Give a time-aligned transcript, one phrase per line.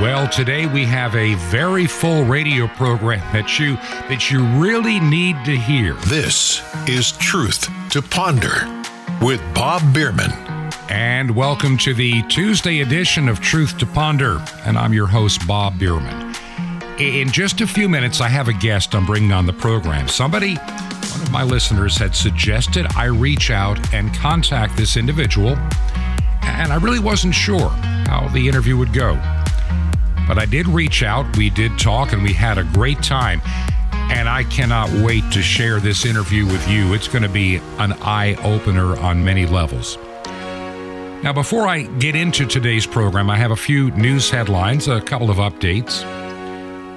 [0.00, 3.74] Well, today we have a very full radio program that you
[4.08, 5.94] that you really need to hear.
[6.06, 8.84] This is Truth to Ponder
[9.20, 10.30] with Bob Bierman.
[10.88, 14.40] And welcome to the Tuesday edition of Truth to Ponder.
[14.64, 16.32] And I'm your host, Bob Bierman.
[17.00, 20.06] In just a few minutes, I have a guest I'm bringing on the program.
[20.06, 25.56] Somebody, one of my listeners, had suggested I reach out and contact this individual,
[26.42, 27.70] and I really wasn't sure
[28.06, 29.20] how the interview would go.
[30.28, 33.40] But I did reach out, we did talk, and we had a great time.
[34.10, 36.92] And I cannot wait to share this interview with you.
[36.94, 39.96] It's going to be an eye opener on many levels.
[41.22, 45.30] Now, before I get into today's program, I have a few news headlines, a couple
[45.30, 46.04] of updates.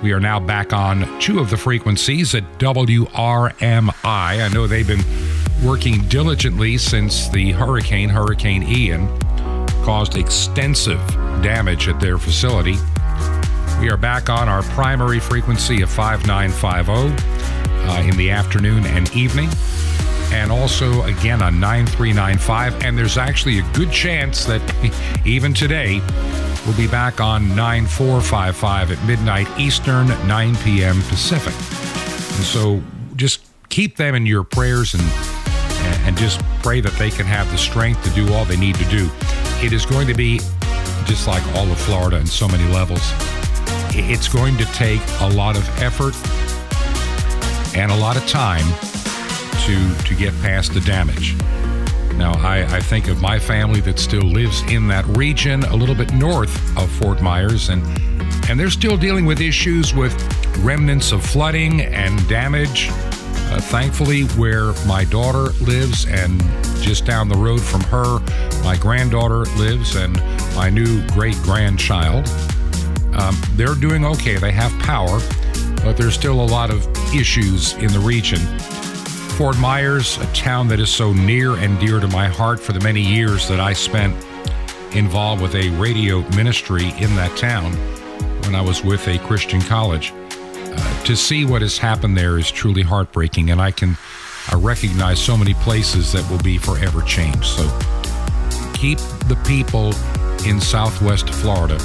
[0.03, 3.93] We are now back on two of the frequencies at WRMI.
[4.03, 5.03] I know they've been
[5.63, 9.07] working diligently since the hurricane, Hurricane Ian,
[9.83, 10.99] caused extensive
[11.41, 12.75] damage at their facility.
[13.81, 17.23] We are back on our primary frequency of 5950
[17.89, 19.49] uh, in the afternoon and evening,
[20.31, 22.83] and also again on 9395.
[22.83, 24.61] And there's actually a good chance that
[25.25, 25.99] even today
[26.63, 31.01] we'll be back on 9455 at midnight Eastern, 9 p.m.
[31.09, 31.55] Pacific.
[32.37, 32.83] And so
[33.15, 35.03] just keep them in your prayers and
[36.05, 38.85] and just pray that they can have the strength to do all they need to
[38.85, 39.09] do.
[39.65, 40.37] It is going to be
[41.05, 43.11] just like all of Florida in so many levels
[43.93, 46.15] it's going to take a lot of effort
[47.75, 48.65] and a lot of time
[49.65, 51.35] to to get past the damage.
[52.15, 55.95] Now, I, I, think of my family that still lives in that region, a little
[55.95, 57.83] bit north of Fort Myers, and
[58.49, 60.13] and they're still dealing with issues with
[60.59, 62.89] remnants of flooding and damage.
[62.91, 66.41] Uh, thankfully, where my daughter lives, and
[66.81, 68.19] just down the road from her,
[68.63, 70.15] my granddaughter lives, and
[70.55, 72.27] my new great grandchild
[73.13, 74.37] um, they're doing okay.
[74.37, 75.19] They have power,
[75.83, 78.39] but there's still a lot of issues in the region.
[79.37, 82.79] Fort Myers, a town that is so near and dear to my heart for the
[82.81, 84.15] many years that I spent
[84.95, 87.73] involved with a radio ministry in that town
[88.43, 90.13] when I was with a Christian college.
[90.13, 93.97] Uh, to see what has happened there is truly heartbreaking, and I can
[94.51, 97.45] I recognize so many places that will be forever changed.
[97.45, 97.63] So
[98.73, 99.93] keep the people
[100.47, 101.77] in Southwest Florida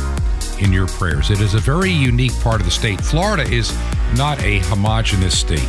[0.60, 1.30] in your prayers.
[1.30, 3.00] It is a very unique part of the state.
[3.00, 3.76] Florida is
[4.16, 5.68] not a homogenous state.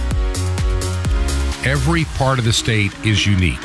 [1.66, 3.60] Every part of the state is unique.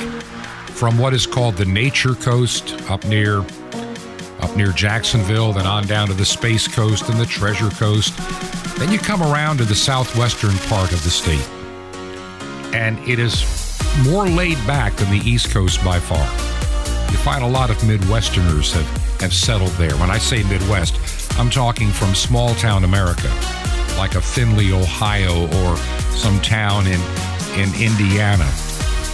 [0.75, 3.45] From what is called the Nature Coast up near
[4.41, 8.13] up near Jacksonville, then on down to the Space Coast and the Treasure Coast.
[8.79, 11.49] Then you come around to the southwestern part of the state.
[12.75, 13.45] And it is
[14.05, 16.25] more laid back than the East Coast by far.
[17.13, 19.95] You find a lot of Midwesterners have have settled there.
[19.99, 20.97] When I say Midwest,
[21.39, 23.29] I'm talking from small town America,
[23.97, 25.77] like a Findlay, Ohio, or
[26.17, 27.01] some town in,
[27.55, 28.49] in Indiana,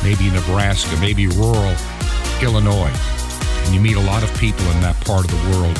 [0.02, 1.74] maybe Nebraska, maybe rural
[2.42, 2.92] Illinois.
[3.64, 5.76] And you meet a lot of people in that part of the world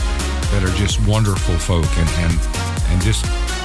[0.53, 2.41] that are just wonderful folk and, and,
[2.89, 3.25] and just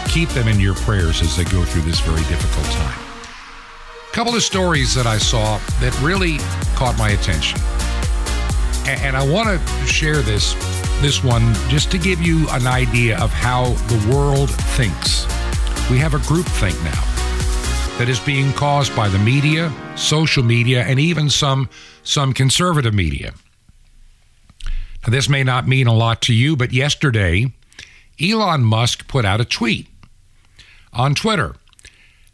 [0.10, 3.00] keep them in your prayers as they go through this very difficult time.
[4.10, 6.38] A couple of stories that I saw that really
[6.76, 7.60] caught my attention
[8.86, 10.54] and I want to share this
[11.02, 15.26] this one just to give you an idea of how the world thinks.
[15.90, 17.04] We have a group think now
[17.98, 21.70] that is being caused by the media, social media, and even some
[22.04, 23.34] some conservative media.
[25.06, 27.52] Now, this may not mean a lot to you, but yesterday,
[28.22, 29.88] Elon Musk put out a tweet
[30.94, 31.56] on Twitter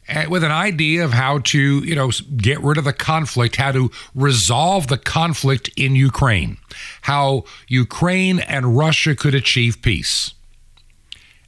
[0.10, 3.72] Eh, with an idea of how to, you know, get rid of the conflict, how
[3.72, 6.58] to resolve the conflict in Ukraine,
[7.02, 10.34] how Ukraine and Russia could achieve peace.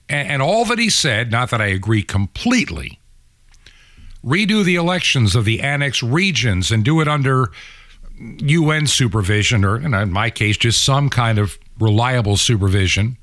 [0.07, 2.99] And, all that he said, not that I agree completely,
[4.23, 7.51] redo the elections of the annexed regions and do it under
[8.19, 13.17] UN supervision, or uh, in my case, just some kind of reliable supervision.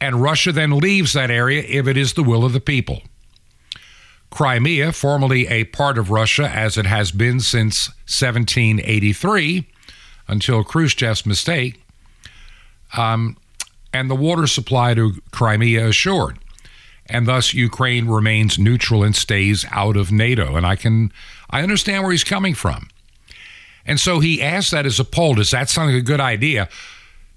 [0.00, 3.02] And Russia then leaves that area if it is the will of the people.
[4.30, 9.66] Crimea, formerly a part of Russia as it has been since 1783
[10.28, 11.82] until Khrushchev's mistake,
[12.96, 13.36] um,
[13.92, 16.38] and the water supply to Crimea assured.
[17.06, 20.54] And thus Ukraine remains neutral and stays out of NATO.
[20.54, 21.12] And I can
[21.50, 22.88] I understand where he's coming from.
[23.84, 25.34] And so he asked that as a poll.
[25.34, 26.68] Does that sound like a good idea?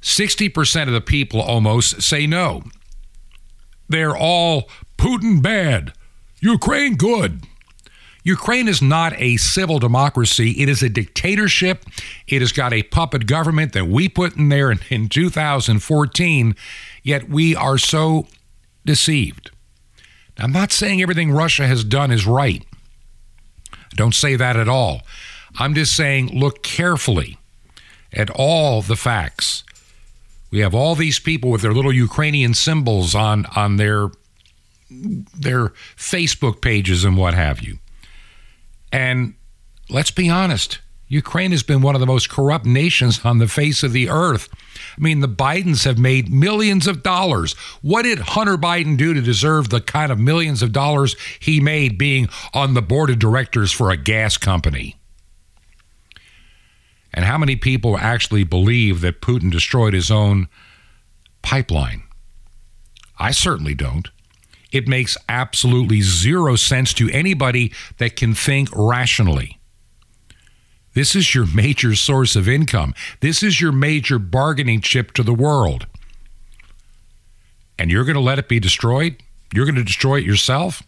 [0.04, 2.62] 60% of the people almost say no.
[3.90, 5.94] They're all Putin bad.
[6.44, 7.46] Ukraine good.
[8.24, 10.52] Ukraine is not a civil democracy.
[10.62, 11.86] It is a dictatorship.
[12.28, 16.56] It has got a puppet government that we put in there in, in 2014,
[17.02, 18.28] yet we are so
[18.86, 19.52] deceived.
[20.38, 22.66] I'm not saying everything Russia has done is right.
[23.72, 25.04] I don't say that at all.
[25.58, 27.38] I'm just saying look carefully
[28.12, 29.64] at all the facts.
[30.52, 34.10] We have all these people with their little Ukrainian symbols on on their
[35.36, 37.80] their Facebook pages and what have you.
[38.92, 39.34] And
[39.90, 43.84] let's be honest, Ukraine has been one of the most corrupt nations on the face
[43.84, 44.50] of the earth.
[44.98, 47.54] I mean, the Bidens have made millions of dollars.
[47.82, 51.98] What did Hunter Biden do to deserve the kind of millions of dollars he made
[51.98, 54.96] being on the board of directors for a gas company?
[57.14, 60.48] And how many people actually believe that Putin destroyed his own
[61.44, 62.04] pipeline?
[63.20, 64.10] I certainly don't.
[64.74, 69.60] It makes absolutely zero sense to anybody that can think rationally.
[70.96, 72.96] This is your major source of income.
[73.20, 75.86] This is your major bargaining chip to the world.
[77.78, 79.22] And you're going to let it be destroyed?
[79.54, 80.82] You're going to destroy it yourself?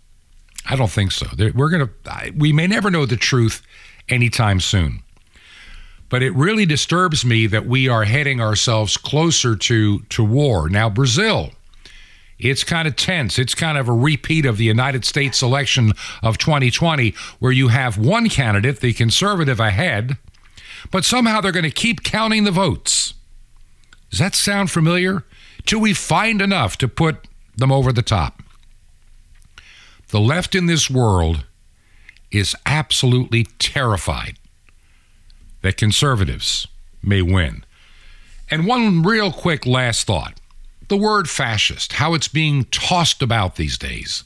[0.67, 1.27] I don't think so.
[1.37, 3.61] We're going to we may never know the truth
[4.09, 5.03] anytime soon.
[6.09, 10.69] But it really disturbs me that we are heading ourselves closer to to war.
[10.69, 11.51] Now Brazil
[12.39, 13.39] it's kind of tense.
[13.39, 17.97] It's kind of a repeat of the United States election of 2020, where you have
[17.97, 20.17] one candidate, the conservative, ahead,
[20.91, 23.13] but somehow they're going to keep counting the votes.
[24.09, 25.23] Does that sound familiar?
[25.65, 28.41] Till we find enough to put them over the top.
[30.09, 31.45] The left in this world
[32.31, 34.37] is absolutely terrified
[35.61, 36.67] that conservatives
[37.01, 37.65] may win.
[38.51, 40.39] And one real quick last thought
[40.87, 44.23] the word fascist, how it's being tossed about these days.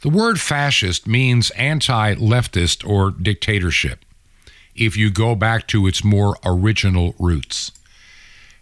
[0.00, 4.04] The word fascist means anti leftist or dictatorship
[4.74, 7.72] if you go back to its more original roots.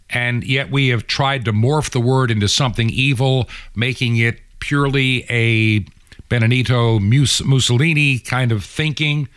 [0.09, 5.27] And yet we have tried to morph the word into something evil, making it purely
[5.29, 5.85] a
[6.29, 9.29] Benito Mussolini kind of thinking,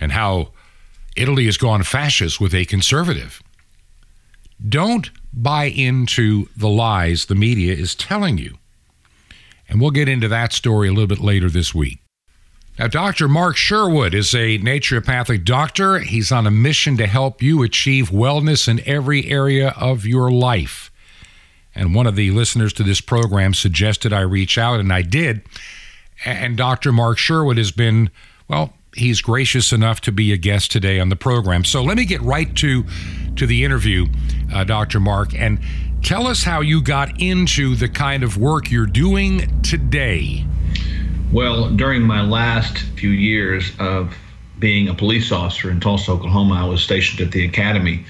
[0.00, 0.50] and how
[1.16, 3.42] Italy has gone fascist with a conservative.
[4.66, 8.58] Don't buy into the lies the media is telling you.
[9.68, 12.00] And we'll get into that story a little bit later this week.
[12.78, 13.28] Now, Dr.
[13.28, 15.98] Mark Sherwood is a naturopathic doctor.
[15.98, 20.90] He's on a mission to help you achieve wellness in every area of your life.
[21.74, 25.42] And one of the listeners to this program suggested I reach out, and I did.
[26.24, 26.90] And Dr.
[26.90, 28.10] Mark Sherwood has been,
[28.48, 31.64] well, he's gracious enough to be a guest today on the program.
[31.64, 32.84] So let me get right to
[33.36, 34.06] to the interview,
[34.52, 35.00] uh, Dr.
[35.00, 35.60] Mark, and
[36.02, 40.44] tell us how you got into the kind of work you're doing today.
[41.32, 44.14] Well, during my last few years of
[44.58, 48.04] being a police officer in Tulsa, Oklahoma, I was stationed at the academy.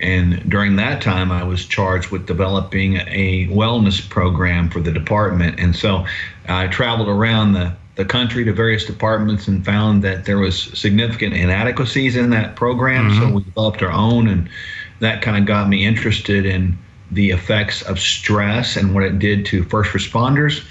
[0.00, 5.60] And during that time, I was charged with developing a wellness program for the department.
[5.60, 6.04] And so
[6.48, 11.34] I traveled around the the country to various departments and found that there was significant
[11.34, 13.10] inadequacies in that program.
[13.10, 13.20] Mm-hmm.
[13.20, 14.48] So we developed our own, and
[15.00, 16.76] that kind of got me interested in
[17.12, 20.64] the effects of stress and what it did to first responders.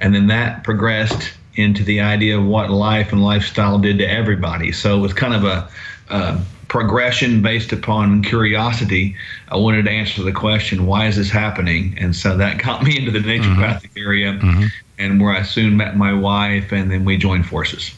[0.00, 4.72] And then that progressed into the idea of what life and lifestyle did to everybody.
[4.72, 5.68] So it was kind of a,
[6.08, 9.14] a progression based upon curiosity.
[9.48, 11.94] I wanted to answer the question, why is this happening?
[12.00, 14.06] And so that got me into the naturopathic mm-hmm.
[14.06, 14.32] area.
[14.32, 14.66] Mm-hmm
[14.98, 17.92] and where I soon met my wife, and then we joined forces.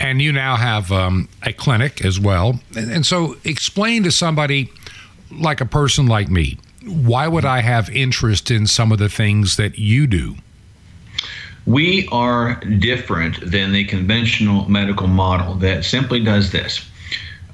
[0.00, 2.60] And you now have um, a clinic as well.
[2.76, 4.70] And, and so, explain to somebody
[5.30, 9.56] like a person like me, why would I have interest in some of the things
[9.56, 10.36] that you do?
[11.64, 16.84] We are different than the conventional medical model that simply does this.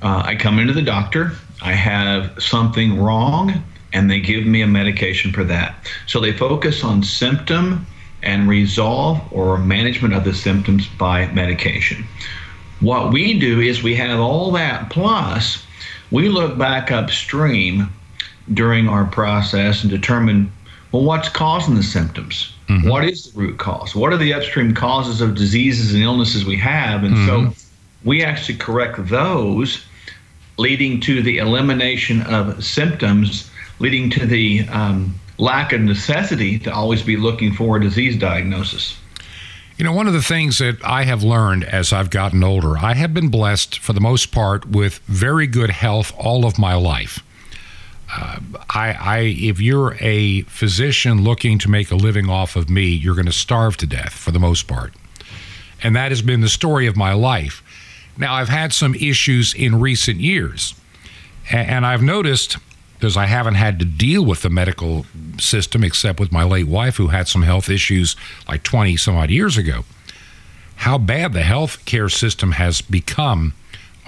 [0.01, 3.63] Uh, I come into the doctor, I have something wrong,
[3.93, 5.75] and they give me a medication for that.
[6.07, 7.87] So they focus on symptom
[8.23, 12.05] and resolve or management of the symptoms by medication.
[12.81, 15.65] What we do is we have all that plus
[16.11, 17.93] we look back upstream
[18.55, 20.51] during our process and determine
[20.93, 22.89] well what's causing the symptoms mm-hmm.
[22.89, 26.57] what is the root cause what are the upstream causes of diseases and illnesses we
[26.57, 27.51] have and mm-hmm.
[27.51, 27.67] so
[28.05, 29.85] we actually correct those
[30.57, 37.03] leading to the elimination of symptoms leading to the um, lack of necessity to always
[37.03, 38.99] be looking for a disease diagnosis.
[39.77, 42.95] You know, one of the things that I have learned as I've gotten older, I
[42.95, 47.23] have been blessed for the most part with very good health all of my life.
[48.13, 48.41] Uh,
[48.71, 53.15] I, I, if you're a physician looking to make a living off of me, you're
[53.15, 54.95] going to starve to death for the most part.
[55.83, 57.63] And that has been the story of my life.
[58.17, 60.75] Now, I've had some issues in recent years,
[61.53, 62.57] and I've noticed
[62.99, 65.07] because I haven't had to deal with the medical
[65.39, 68.17] system except with my late wife who had some health issues
[68.49, 69.85] like 20 some odd years ago.
[70.77, 73.55] How bad the health care system has become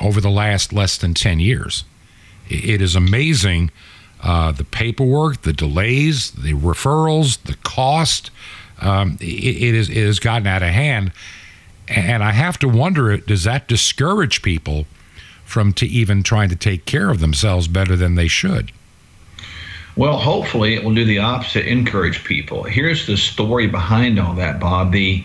[0.00, 1.84] over the last less than 10 years.
[2.48, 3.70] It is amazing
[4.22, 8.30] uh, the paperwork, the delays, the referrals, the cost.
[8.80, 11.12] Um, it, it, is, it has gotten out of hand.
[11.88, 14.86] And I have to wonder does that discourage people
[15.44, 18.72] from to even trying to take care of themselves better than they should?
[19.96, 22.62] Well, hopefully it will do the opposite, encourage people.
[22.62, 24.92] Here's the story behind all that, Bob.
[24.92, 25.24] The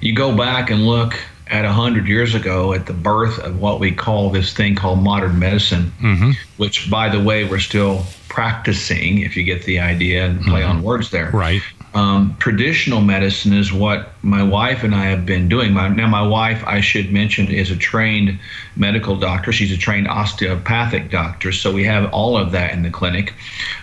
[0.00, 1.18] you go back and look
[1.48, 4.98] at a hundred years ago at the birth of what we call this thing called
[4.98, 6.32] modern medicine, mm-hmm.
[6.56, 9.20] which, by the way, we're still practicing.
[9.20, 10.78] If you get the idea and play mm-hmm.
[10.78, 11.62] on words there, right?
[11.96, 15.72] Um, traditional medicine is what my wife and I have been doing.
[15.72, 18.38] My, now, my wife, I should mention, is a trained
[18.76, 19.50] medical doctor.
[19.50, 21.52] She's a trained osteopathic doctor.
[21.52, 23.32] So we have all of that in the clinic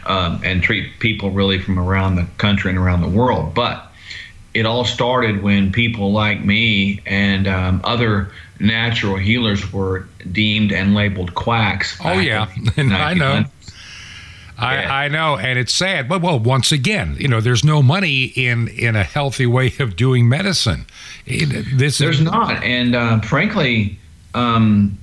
[0.05, 3.55] um, and treat people really from around the country and around the world.
[3.55, 3.91] But
[4.53, 10.93] it all started when people like me and um, other natural healers were deemed and
[10.93, 11.98] labeled quacks.
[12.05, 12.48] Oh, yeah.
[12.77, 13.46] I know.
[14.57, 16.07] I, I, know, and it's sad.
[16.07, 19.95] But well, once again, you know, there's no money in in a healthy way of
[19.95, 20.86] doing medicine.
[21.25, 24.00] this there's is, not, and uh, frankly,
[24.33, 24.98] um,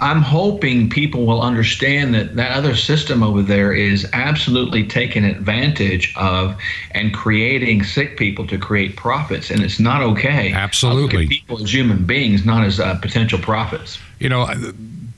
[0.00, 6.14] I'm hoping people will understand that that other system over there is absolutely taking advantage
[6.16, 6.56] of
[6.92, 10.52] and creating sick people to create profits, and it's not okay.
[10.52, 13.98] Absolutely, people as human beings, not as uh, potential profits.
[14.18, 14.48] You know,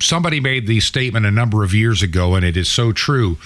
[0.00, 3.38] somebody made the statement a number of years ago, and it is so true.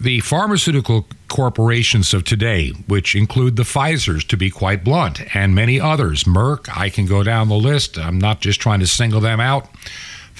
[0.00, 5.78] The pharmaceutical corporations of today, which include the Pfizer's, to be quite blunt, and many
[5.78, 7.98] others, Merck, I can go down the list.
[7.98, 9.68] I'm not just trying to single them out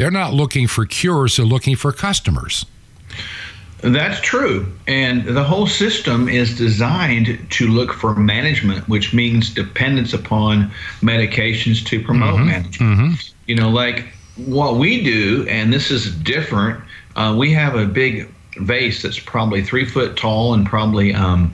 [0.00, 2.64] they're not looking for cures, they're looking for customers.
[3.82, 4.72] That's true.
[4.86, 10.70] And the whole system is designed to look for management, which means dependence upon
[11.02, 12.46] medications to promote mm-hmm.
[12.46, 12.98] management.
[12.98, 13.34] Mm-hmm.
[13.46, 16.82] You know, like what we do, and this is different,
[17.16, 21.52] uh, we have a big vase that's probably three foot tall and probably um,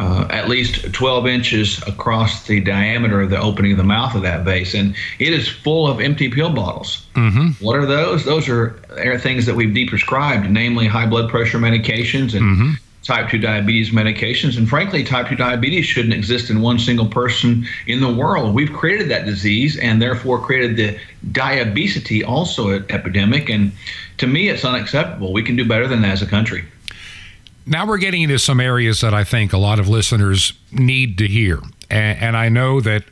[0.00, 4.22] uh, at least 12 inches across the diameter of the opening of the mouth of
[4.22, 7.06] that vase, and it is full of empty pill bottles.
[7.14, 7.62] Mm-hmm.
[7.62, 8.24] What are those?
[8.24, 12.70] Those are, are things that we've deprescribed, namely high blood pressure medications and mm-hmm.
[13.02, 14.56] type 2 diabetes medications.
[14.56, 18.54] And frankly, type 2 diabetes shouldn't exist in one single person in the world.
[18.54, 20.98] We've created that disease and therefore created the
[21.30, 23.50] diabetes also epidemic.
[23.50, 23.72] And
[24.16, 25.34] to me, it's unacceptable.
[25.34, 26.64] We can do better than that as a country
[27.70, 31.26] now we're getting into some areas that I think a lot of listeners need to
[31.28, 31.60] hear.
[31.88, 33.04] And, and, I know that,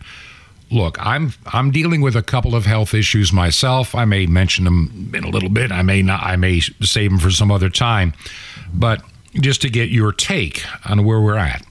[0.71, 3.95] look, I'm I'm dealing with a couple of health issues myself.
[3.95, 5.71] I may mention them in a little bit.
[5.71, 6.23] I may not.
[6.23, 8.13] I may save them for some other time.
[8.75, 9.03] But
[9.35, 11.65] just to get your take on where we're at,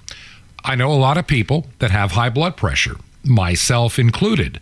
[0.63, 4.61] I know a lot of people that have high blood pressure, myself included.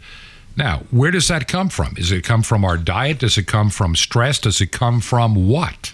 [0.57, 1.95] Now, where does that come from?
[1.95, 3.19] Does it come from our diet?
[3.19, 4.39] Does it come from stress?
[4.39, 5.93] Does it come from what?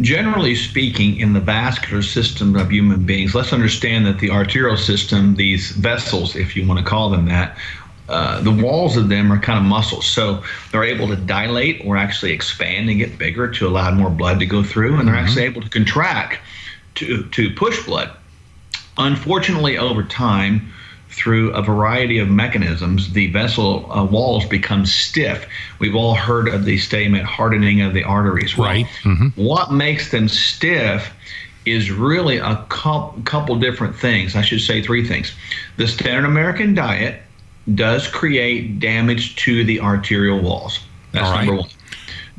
[0.00, 5.34] Generally speaking, in the vascular system of human beings, let's understand that the arterial system,
[5.36, 7.56] these vessels, if you want to call them that,
[8.08, 10.04] uh, the walls of them are kind of muscles.
[10.04, 10.42] So
[10.72, 14.46] they're able to dilate or actually expand and get bigger to allow more blood to
[14.46, 15.26] go through, and they're mm-hmm.
[15.26, 16.38] actually able to contract
[16.96, 18.10] to, to push blood.
[18.98, 20.72] Unfortunately, over time,
[21.10, 25.46] through a variety of mechanisms, the vessel uh, walls become stiff.
[25.78, 28.56] We've all heard of the statement hardening of the arteries.
[28.56, 28.86] Well, right.
[29.02, 29.28] Mm-hmm.
[29.42, 31.12] What makes them stiff
[31.66, 34.34] is really a couple different things.
[34.34, 35.34] I should say three things.
[35.76, 37.22] The standard American diet
[37.74, 40.80] does create damage to the arterial walls.
[41.12, 41.68] That's number one.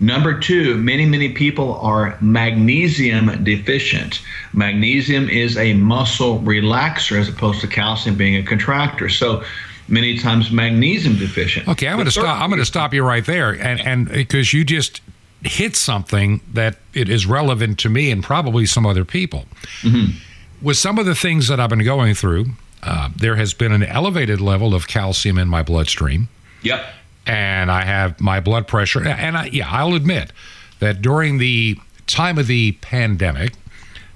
[0.01, 4.19] Number two, many, many people are magnesium deficient.
[4.51, 9.09] Magnesium is a muscle relaxer as opposed to calcium being a contractor.
[9.09, 9.43] So
[9.87, 11.67] many times magnesium deficient.
[11.67, 12.41] Okay, I'm going to stop.
[12.41, 15.01] I'm going to stop you right there, and and because you just
[15.43, 19.45] hit something that it is relevant to me and probably some other people.
[19.81, 20.17] Mm-hmm.
[20.65, 22.47] With some of the things that I've been going through,
[22.81, 26.27] uh, there has been an elevated level of calcium in my bloodstream.
[26.63, 26.85] Yep
[27.25, 29.05] and I have my blood pressure.
[29.07, 30.31] And I, yeah, I'll admit
[30.79, 33.53] that during the time of the pandemic,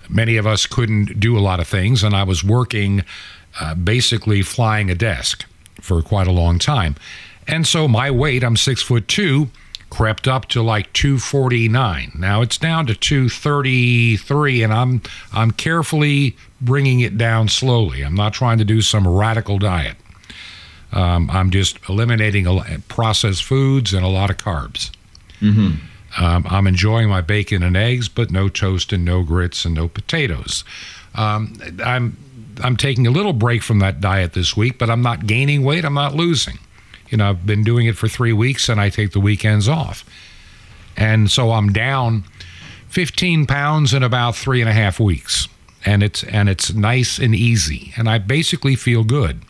[0.10, 3.04] many of us couldn't do a lot of things, and I was working
[3.60, 5.46] uh, basically flying a desk
[5.80, 6.96] for quite a long time.
[7.48, 9.50] And so my weight, I'm six foot two,
[9.90, 12.12] crept up to like 249.
[12.18, 18.02] Now it's down to 233, and I'm I'm carefully bringing it down slowly.
[18.02, 19.96] I'm not trying to do some radical diet.
[20.96, 24.92] Um, I'm just eliminating a, processed foods and a lot of carbs.
[25.42, 26.24] Mm-hmm.
[26.24, 29.90] Um, I'm enjoying my bacon and eggs, but no toast and no grits and no
[29.90, 30.64] potatoes.
[31.14, 32.18] Um, I'm
[32.64, 35.84] I'm taking a little break from that diet this week, but I'm not gaining weight.
[35.84, 36.58] I'm not losing.
[37.10, 40.06] You know, I've been doing it for three weeks, and I take the weekends off,
[40.96, 42.24] and so I'm down
[42.90, 45.50] 15 pounds in about three and a half weeks,
[45.86, 49.42] and it's and it's nice and easy, and I basically feel good.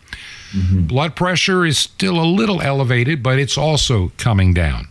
[0.56, 0.88] Mm-hmm.
[0.88, 4.88] Blood pressure is still a little elevated, but it's also coming down.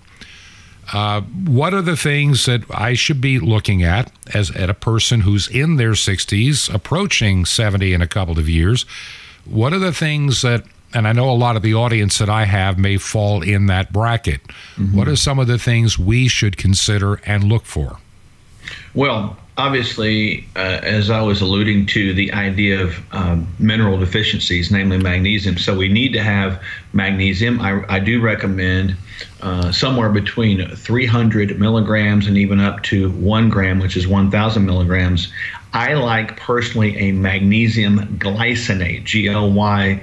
[0.93, 5.23] Uh, what are the things that I should be looking at as at a person
[5.23, 8.85] who's in their 60s, approaching 70 in a couple of years?
[9.45, 12.45] What are the things that, and I know a lot of the audience that I
[12.45, 14.43] have may fall in that bracket.
[14.77, 14.97] Mm-hmm.
[14.97, 17.99] What are some of the things we should consider and look for?
[18.95, 24.99] Well, obviously, uh, as I was alluding to, the idea of um, mineral deficiencies, namely
[24.99, 25.59] magnesium.
[25.59, 27.61] So we need to have magnesium.
[27.61, 28.97] I, I do recommend
[29.43, 35.33] uh, somewhere between 300 milligrams and even up to one gram, which is 1,000 milligrams.
[35.73, 40.03] I like personally a magnesium glycinate, G L Y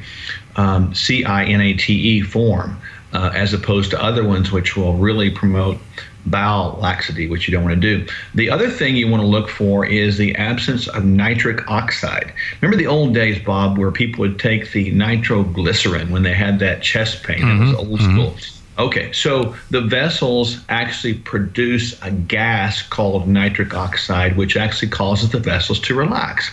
[0.57, 2.77] um, C I N A T E form,
[3.13, 5.77] uh, as opposed to other ones which will really promote
[6.25, 8.05] bowel laxity, which you don't want to do.
[8.35, 12.33] The other thing you want to look for is the absence of nitric oxide.
[12.61, 16.81] Remember the old days, Bob, where people would take the nitroglycerin when they had that
[16.81, 17.39] chest pain?
[17.39, 17.63] Mm-hmm.
[17.63, 18.11] It was old mm-hmm.
[18.11, 18.57] school.
[18.79, 25.39] Okay, so the vessels actually produce a gas called nitric oxide, which actually causes the
[25.39, 26.49] vessels to relax,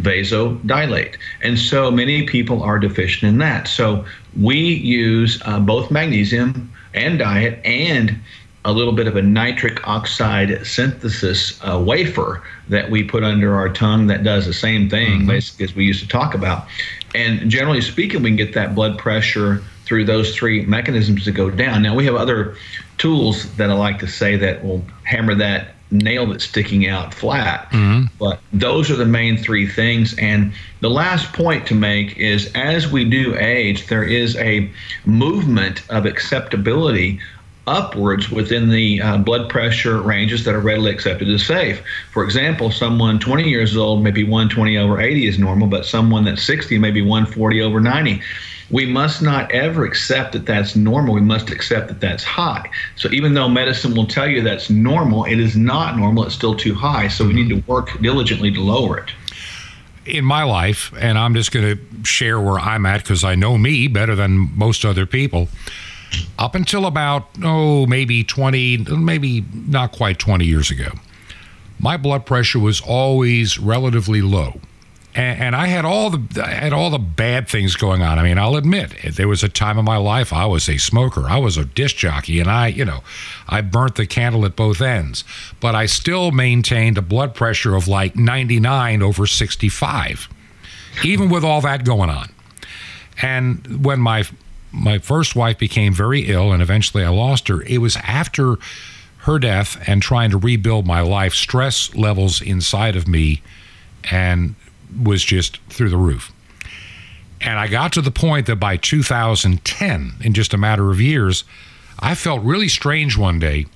[0.00, 1.16] vasodilate.
[1.42, 3.68] And so many people are deficient in that.
[3.68, 4.04] So
[4.40, 8.16] we use uh, both magnesium and diet and
[8.66, 13.68] a little bit of a nitric oxide synthesis uh, wafer that we put under our
[13.68, 15.28] tongue that does the same thing, mm-hmm.
[15.28, 16.66] basically, as we used to talk about.
[17.14, 21.48] And generally speaking, we can get that blood pressure through those three mechanisms to go
[21.48, 21.80] down.
[21.80, 22.56] Now, we have other
[22.98, 27.70] tools that I like to say that will hammer that nail that's sticking out flat.
[27.70, 28.06] Mm-hmm.
[28.18, 30.16] But those are the main three things.
[30.18, 34.68] And the last point to make is as we do age, there is a
[35.04, 37.20] movement of acceptability
[37.66, 41.82] upwards within the uh, blood pressure ranges that are readily accepted as safe.
[42.12, 46.42] For example, someone 20 years old, maybe 120 over 80 is normal, but someone that's
[46.44, 48.20] 60, maybe 140 over 90.
[48.70, 51.14] We must not ever accept that that's normal.
[51.14, 52.68] We must accept that that's high.
[52.96, 56.24] So even though medicine will tell you that's normal, it is not normal.
[56.24, 57.08] It's still too high.
[57.08, 59.10] So we need to work diligently to lower it
[60.04, 63.58] in my life, and I'm just going to share where I'm at because I know
[63.58, 65.48] me better than most other people
[66.38, 70.90] up until about, oh, maybe 20, maybe not quite 20 years ago,
[71.78, 74.60] my blood pressure was always relatively low.
[75.14, 78.18] And, I had all the I had all the bad things going on.
[78.18, 81.22] I mean, I'll admit, there was a time in my life I was a smoker.
[81.26, 83.02] I was a disc jockey, and I, you know,
[83.48, 85.24] I burnt the candle at both ends.
[85.58, 90.28] But I still maintained a blood pressure of like 99 over 65,
[91.02, 92.28] even with all that going on.
[93.22, 94.24] And when my
[94.76, 97.62] my first wife became very ill and eventually I lost her.
[97.62, 98.56] It was after
[99.18, 103.42] her death and trying to rebuild my life, stress levels inside of me
[104.10, 104.54] and
[105.02, 106.32] was just through the roof.
[107.40, 111.44] And I got to the point that by 2010, in just a matter of years,
[111.98, 113.66] I felt really strange one day.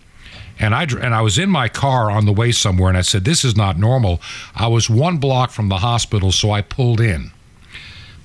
[0.58, 3.24] And I, and I was in my car on the way somewhere and I said,
[3.24, 4.20] This is not normal.
[4.54, 7.32] I was one block from the hospital, so I pulled in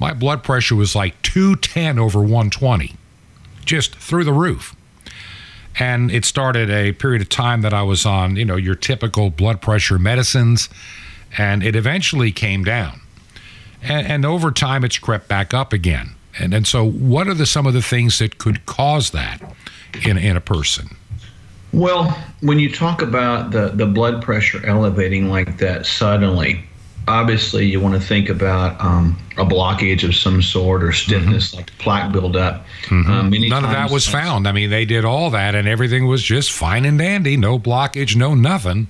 [0.06, 2.94] my blood pressure was like 210 over 120,
[3.66, 4.76] just through the roof.
[5.80, 9.32] And it started a period of time that I was on, you know, your typical
[9.32, 10.70] blood pressure medicines,
[11.40, 13.02] and it eventually came down.
[13.82, 16.12] And, and over time, it's crept back up again.
[16.38, 19.42] And, and so, what are the, some of the things that could cause that
[20.06, 20.98] in, in a person?
[21.74, 26.64] Well, when you talk about the, the blood pressure elevating like that suddenly,
[27.08, 31.58] obviously you want to think about um, a blockage of some sort or stiffness mm-hmm.
[31.58, 32.66] like plaque buildup.
[32.86, 33.12] Mm-hmm.
[33.12, 34.48] Um, None of that was found.
[34.48, 37.38] I mean, they did all that and everything was just fine and dandy.
[37.38, 38.88] No blockage, no nothing.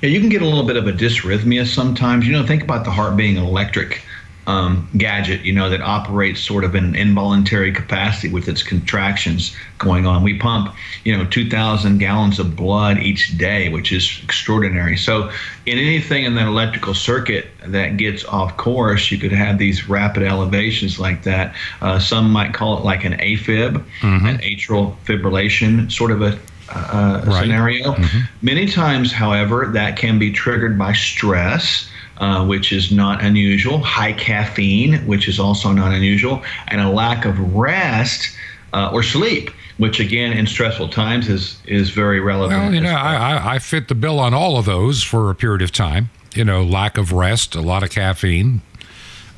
[0.00, 2.26] Yeah, you can get a little bit of a dysrhythmia sometimes.
[2.26, 4.02] You know, think about the heart being electric
[4.46, 9.56] um, gadget, you know, that operates sort of in an involuntary capacity with its contractions
[9.78, 10.22] going on.
[10.22, 14.96] We pump, you know, 2,000 gallons of blood each day, which is extraordinary.
[14.96, 15.30] So,
[15.66, 20.22] in anything in that electrical circuit that gets off course, you could have these rapid
[20.22, 21.56] elevations like that.
[21.80, 24.26] Uh, some might call it like an AFib, mm-hmm.
[24.26, 27.42] an atrial fibrillation, sort of a uh, right.
[27.42, 27.92] scenario.
[27.92, 28.20] Mm-hmm.
[28.42, 34.12] Many times, however, that can be triggered by stress uh, which is not unusual, high
[34.12, 38.34] caffeine, which is also not unusual, and a lack of rest
[38.72, 42.60] uh, or sleep, which again in stressful times is is very relevant.
[42.60, 45.62] Well, you know, I, I fit the bill on all of those for a period
[45.62, 46.10] of time.
[46.34, 48.62] You know, lack of rest, a lot of caffeine.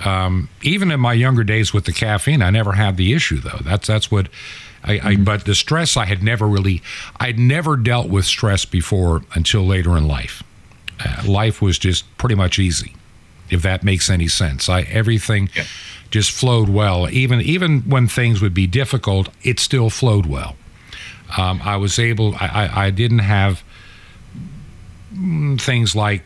[0.05, 3.59] Um, even in my younger days with the caffeine, I never had the issue though.
[3.63, 4.29] That's that's what.
[4.85, 5.25] I, I, mm-hmm.
[5.25, 6.83] but the stress I had never really,
[7.19, 10.45] I'd never dealt with stress before until later in life.
[11.27, 12.95] Life was just pretty much easy,
[13.51, 14.69] if that makes any sense.
[14.69, 15.65] I everything yeah.
[16.11, 17.09] just flowed well.
[17.11, 20.57] Even even when things would be difficult, it still flowed well.
[21.37, 22.35] Um, I was able.
[22.37, 23.63] I, I, I didn't have
[25.15, 26.23] mm, things like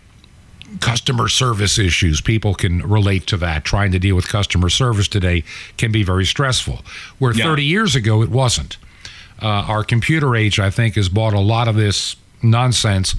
[0.81, 2.21] customer service issues.
[2.21, 3.65] People can relate to that.
[3.65, 5.45] Trying to deal with customer service today
[5.77, 6.81] can be very stressful.
[7.19, 7.45] Where yeah.
[7.45, 8.77] 30 years ago, it wasn't.
[9.41, 13.15] Uh, our computer age, I think, has bought a lot of this nonsense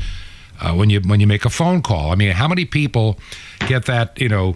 [0.59, 2.11] uh, when you when you make a phone call.
[2.11, 3.19] I mean, how many people
[3.67, 4.19] get that?
[4.19, 4.55] You know,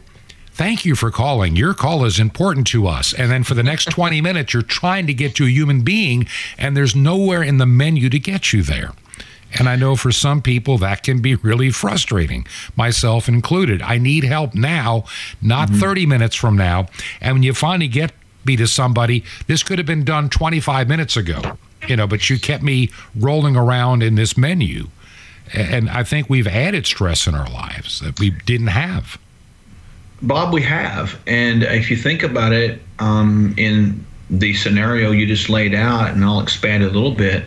[0.52, 1.56] thank you for calling.
[1.56, 3.14] Your call is important to us.
[3.14, 6.28] And then for the next 20 minutes, you're trying to get to a human being,
[6.58, 8.92] and there's nowhere in the menu to get you there.
[9.58, 13.82] And I know for some people that can be really frustrating, myself included.
[13.82, 15.06] I need help now,
[15.42, 15.80] not mm-hmm.
[15.80, 16.88] 30 minutes from now.
[17.22, 18.12] And when you finally get
[18.46, 21.58] me to somebody, this could have been done 25 minutes ago,
[21.88, 24.88] you know, but you kept me rolling around in this menu.
[25.54, 29.18] And I think we've added stress in our lives that we didn't have.
[30.22, 31.20] Bob, we have.
[31.28, 36.24] And if you think about it, um, in the scenario you just laid out, and
[36.24, 37.46] I'll expand it a little bit,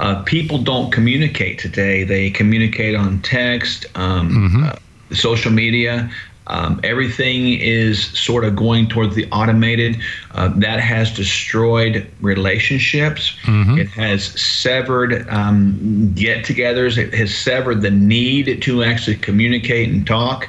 [0.00, 2.04] uh, people don't communicate today.
[2.04, 4.64] They communicate on text, um, mm-hmm.
[4.64, 6.10] uh, social media.
[6.52, 9.98] Um, everything is sort of going towards the automated.
[10.32, 13.34] Uh, that has destroyed relationships.
[13.44, 13.78] Mm-hmm.
[13.78, 16.98] It has severed um, get togethers.
[16.98, 20.46] It has severed the need to actually communicate and talk.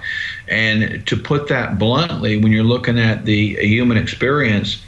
[0.49, 4.83] And to put that bluntly, when you're looking at the human experience,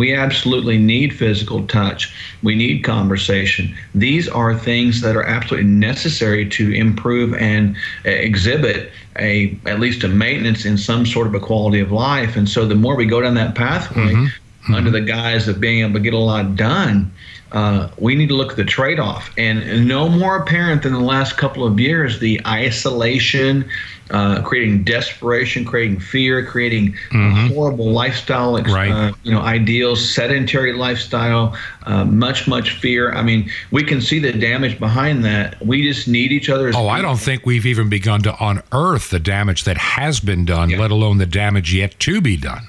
[0.00, 2.10] we absolutely need physical touch.
[2.42, 3.76] We need conversation.
[3.94, 10.02] These are things that are absolutely necessary to improve and uh, exhibit a at least
[10.02, 12.34] a maintenance in some sort of a quality of life.
[12.34, 14.24] And so the more we go down that pathway mm-hmm.
[14.24, 14.74] Mm-hmm.
[14.74, 17.12] under the guise of being able to get a lot done,
[17.52, 19.30] uh, we need to look at the trade-off.
[19.36, 23.68] And no more apparent than the last couple of years, the isolation
[24.10, 27.54] uh, creating desperation, creating fear, creating mm-hmm.
[27.54, 28.90] horrible lifestyle, right.
[28.90, 33.12] uh, you know, ideals, sedentary lifestyle, uh, much, much fear.
[33.12, 35.64] I mean, we can see the damage behind that.
[35.64, 36.68] We just need each other.
[36.68, 36.88] oh, people.
[36.88, 40.80] I don't think we've even begun to unearth the damage that has been done, yeah.
[40.80, 42.66] let alone the damage yet to be done.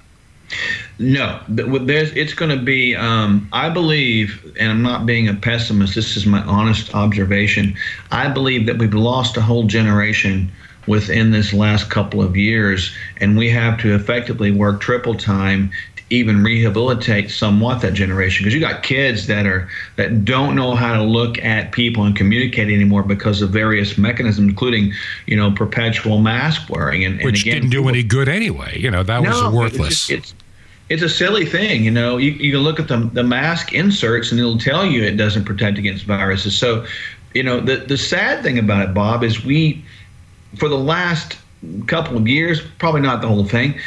[1.02, 2.96] No, there's, it's going to be.
[2.96, 5.96] Um, I believe, and I'm not being a pessimist.
[5.96, 7.76] This is my honest observation.
[8.12, 10.52] I believe that we've lost a whole generation
[10.88, 16.04] within this last couple of years, and we have to effectively work triple time to
[16.12, 20.94] even rehabilitate somewhat that generation because you got kids that are that don't know how
[20.94, 24.92] to look at people and communicate anymore because of various mechanisms including
[25.26, 29.04] you know perpetual mask wearing and, which again, didn't do any good anyway you know
[29.04, 30.34] that no, was worthless it's, it's,
[30.92, 32.18] it's a silly thing, you know.
[32.18, 35.46] You, you can look at the the mask inserts and it'll tell you it doesn't
[35.46, 36.58] protect against viruses.
[36.58, 36.86] So,
[37.34, 39.86] you know, the the sad thing about it, Bob, is we
[40.58, 41.38] for the last
[41.88, 43.80] couple of years, probably not the whole thing,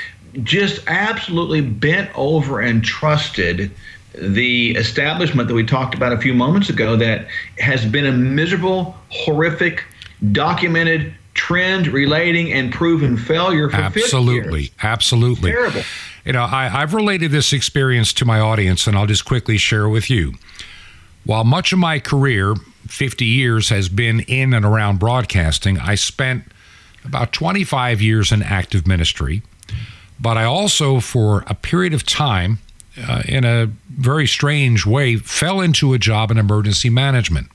[0.42, 3.70] just absolutely bent over and trusted
[4.14, 7.26] the establishment that we talked about a few moments ago that
[7.58, 9.84] has been a miserable, horrific,
[10.32, 15.82] documented trend relating and proven failure for absolutely absolutely terrible
[16.24, 19.88] you know I, i've related this experience to my audience and i'll just quickly share
[19.88, 20.34] with you
[21.24, 22.54] while much of my career
[22.86, 26.44] 50 years has been in and around broadcasting i spent
[27.04, 29.42] about 25 years in active ministry,
[30.18, 32.58] but I also, for a period of time,
[32.96, 37.48] uh, in a very strange way, fell into a job in emergency management.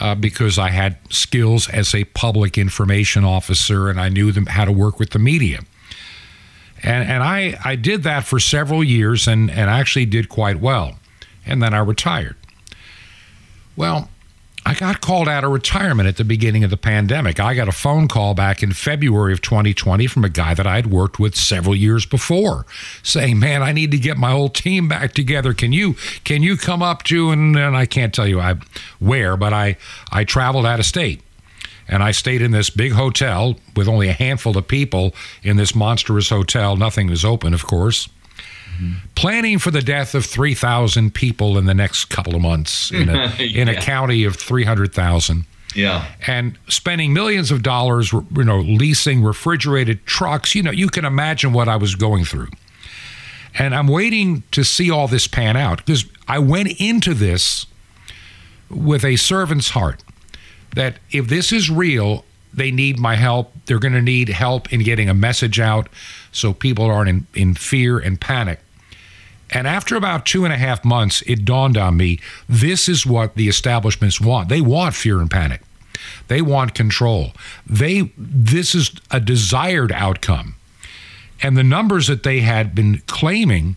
[0.00, 4.64] Uh, because I had skills as a public information officer and I knew them how
[4.64, 5.62] to work with the media.
[6.82, 10.98] And, and I, I did that for several years and, and actually did quite well.
[11.44, 12.36] And then I retired.
[13.76, 14.08] Well,
[14.66, 17.40] I got called out of retirement at the beginning of the pandemic.
[17.40, 20.76] I got a phone call back in February of 2020 from a guy that I
[20.76, 22.66] had worked with several years before
[23.02, 25.54] saying, "Man, I need to get my whole team back together.
[25.54, 28.56] Can you can you come up to and, and I can't tell you I
[28.98, 29.78] where, but I
[30.12, 31.22] I traveled out of state
[31.88, 35.74] and I stayed in this big hotel with only a handful of people in this
[35.74, 36.76] monstrous hotel.
[36.76, 38.08] Nothing was open, of course
[39.14, 43.34] planning for the death of 3,000 people in the next couple of months in a,
[43.54, 45.44] in a county of 300,000.
[45.74, 46.06] Yeah.
[46.26, 51.52] And spending millions of dollars, you know, leasing refrigerated trucks, you know, you can imagine
[51.52, 52.48] what I was going through.
[53.58, 57.66] And I'm waiting to see all this pan out because I went into this
[58.70, 60.02] with a servant's heart
[60.74, 63.52] that if this is real, they need my help.
[63.66, 65.88] They're going to need help in getting a message out
[66.32, 68.60] so people aren't in, in fear and panic.
[69.50, 73.34] And after about two and a half months, it dawned on me this is what
[73.34, 74.48] the establishments want.
[74.48, 75.62] They want fear and panic.
[76.28, 77.32] They want control.
[77.66, 80.54] They this is a desired outcome.
[81.42, 83.76] And the numbers that they had been claiming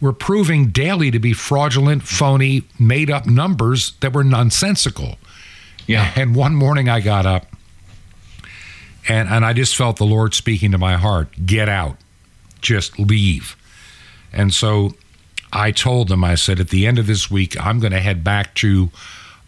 [0.00, 5.16] were proving daily to be fraudulent, phony, made up numbers that were nonsensical.
[5.88, 6.12] Yeah.
[6.14, 7.46] And one morning I got up
[9.08, 11.96] and, and I just felt the Lord speaking to my heart get out,
[12.60, 13.56] just leave.
[14.32, 14.94] And so
[15.50, 18.22] I told them, I said, at the end of this week, I'm going to head
[18.22, 18.90] back to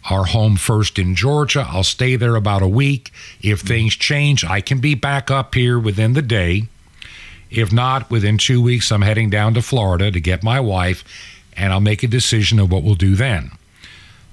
[0.09, 1.65] our home first in Georgia.
[1.69, 3.11] I'll stay there about a week.
[3.41, 3.67] If mm-hmm.
[3.67, 6.63] things change, I can be back up here within the day.
[7.51, 11.03] If not, within two weeks, I'm heading down to Florida to get my wife,
[11.55, 13.51] and I'll make a decision of what we'll do then.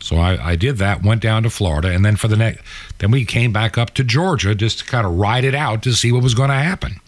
[0.00, 2.62] So I, I did that, went down to Florida, and then for the next,
[2.98, 5.92] then we came back up to Georgia just to kind of ride it out to
[5.92, 7.00] see what was going to happen.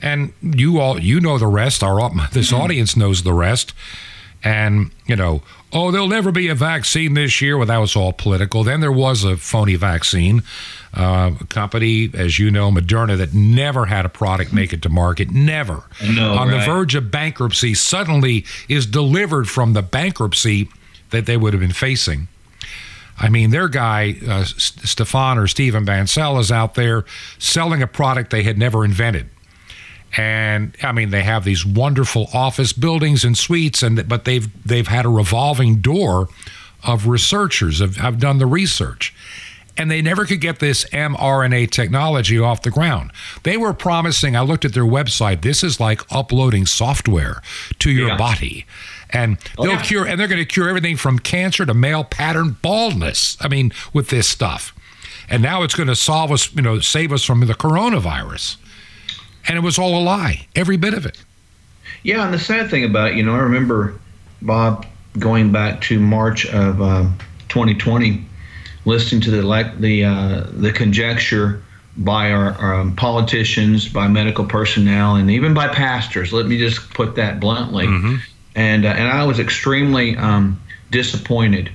[0.00, 1.82] And you all, you know the rest.
[1.82, 3.72] Our this audience knows the rest.
[4.44, 5.42] And you know,
[5.72, 7.56] oh, there'll never be a vaccine this year.
[7.56, 8.64] Well, that was all political.
[8.64, 10.42] Then there was a phony vaccine.
[10.94, 14.88] Uh, a company, as you know, Moderna, that never had a product make it to
[14.88, 15.84] market, never.
[16.04, 16.60] No, On right.
[16.60, 20.68] the verge of bankruptcy, suddenly is delivered from the bankruptcy
[21.12, 22.28] that they would have been facing.
[23.18, 27.04] I mean, their guy, uh, Stefan or Stephen Bancel, is out there
[27.38, 29.28] selling a product they had never invented.
[30.16, 34.88] And I mean, they have these wonderful office buildings and suites, and but they've they've
[34.88, 36.28] had a revolving door
[36.82, 39.14] of researchers have, have done the research.
[39.74, 43.10] And they never could get this mRNA technology off the ground.
[43.42, 47.40] They were promising, I looked at their website, this is like uploading software
[47.78, 48.16] to your Yeah.
[48.18, 48.66] body.
[49.12, 49.82] And they'll yeah.
[49.82, 53.36] cure and they're going to cure everything from cancer to male pattern baldness.
[53.40, 54.74] I mean, with this stuff.
[55.28, 58.56] And now it's going to solve us, you know, save us from the coronavirus.
[59.48, 61.22] And it was all a lie, every bit of it.
[62.02, 63.98] Yeah, and the sad thing about it, you know, I remember
[64.40, 64.86] Bob
[65.18, 67.08] going back to March of uh,
[67.48, 68.24] 2020,
[68.84, 71.62] listening to the like the uh, the conjecture
[71.98, 76.32] by our, our um, politicians, by medical personnel, and even by pastors.
[76.32, 77.86] Let me just put that bluntly.
[78.54, 80.60] And uh, and I was extremely um,
[80.90, 81.70] disappointed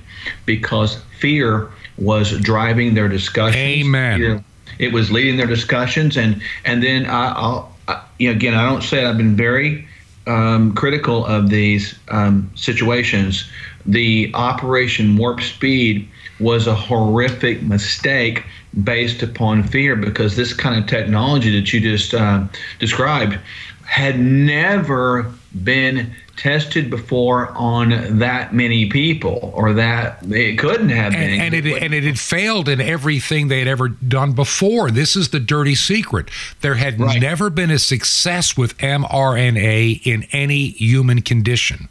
[0.46, 3.56] because fear was driving their discussions.
[3.56, 4.44] Amen.
[4.78, 8.64] It was leading their discussions, and and then I, I'll I, you know, again I
[8.68, 9.88] don't say it, I've been very
[10.28, 13.48] um, critical of these um, situations.
[13.86, 18.44] The Operation Warp Speed was a horrific mistake
[18.84, 22.44] based upon fear because this kind of technology that you just uh,
[22.78, 23.38] described
[23.84, 25.32] had never
[25.64, 31.66] been tested before on that many people or that it couldn't have been And, and
[31.66, 34.90] it and it had failed in everything they had ever done before.
[34.90, 36.30] This is the dirty secret.
[36.60, 37.20] There had Right.
[37.20, 41.88] never been a success with mRNA in any human condition.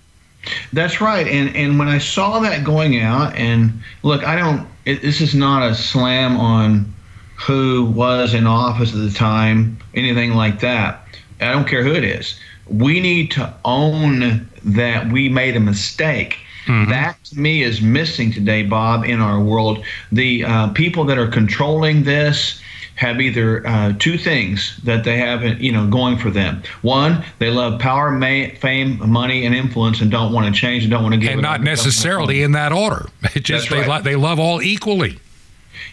[0.72, 1.28] That's right.
[1.28, 4.66] And and when I saw that going out, and look, I don't.
[4.86, 6.94] It, this is not a slam on
[7.36, 11.06] who was in office at the time, anything like that.
[11.42, 12.40] I don't care who it is.
[12.70, 16.38] We need to own that we made a mistake.
[16.68, 19.86] That to me is missing today, Bob, in our world.
[20.12, 22.62] The uh, people that are controlling this
[22.96, 26.62] have either uh, two things that they have, you know, going for them.
[26.82, 30.92] One, they love power, ma- fame, money, and influence, and don't want to change and
[30.92, 31.32] don't want to give.
[31.32, 33.06] And not necessarily in that order.
[33.34, 35.20] It just they, lo- they love all equally.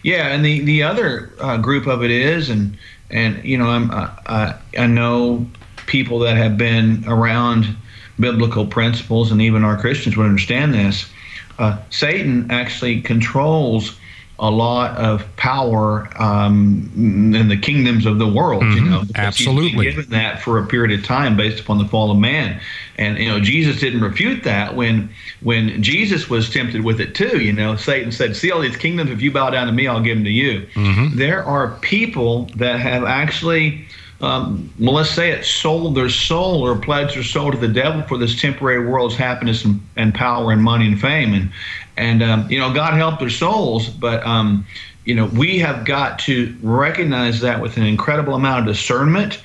[0.03, 2.77] Yeah, and the the other uh, group of it is, and
[3.09, 5.45] and you know, I'm uh, I, I know
[5.85, 7.75] people that have been around
[8.19, 11.09] biblical principles, and even our Christians would understand this.
[11.57, 13.97] Uh, Satan actually controls
[14.37, 18.63] a lot of power um, in the kingdoms of the world.
[18.63, 19.85] You know, because he's been absolutely.
[19.85, 22.59] given that for a period of time based upon the fall of man.
[22.97, 25.09] And you know, Jesus didn't refute that when
[25.41, 27.39] when Jesus was tempted with it too.
[27.39, 29.09] You know, Satan said, "See all these kingdoms.
[29.09, 30.67] If you bow down to me, I'll give them to you."
[31.15, 33.87] There are people that have actually.
[34.21, 38.01] Um, well, let's say it sold their soul or pledged their soul to the devil
[38.03, 41.33] for this temporary world's happiness and, and power and money and fame.
[41.33, 41.51] And,
[41.97, 44.65] and um, you know, God help their souls, but, um,
[45.03, 49.41] you know, we have got to recognize that with an incredible amount of discernment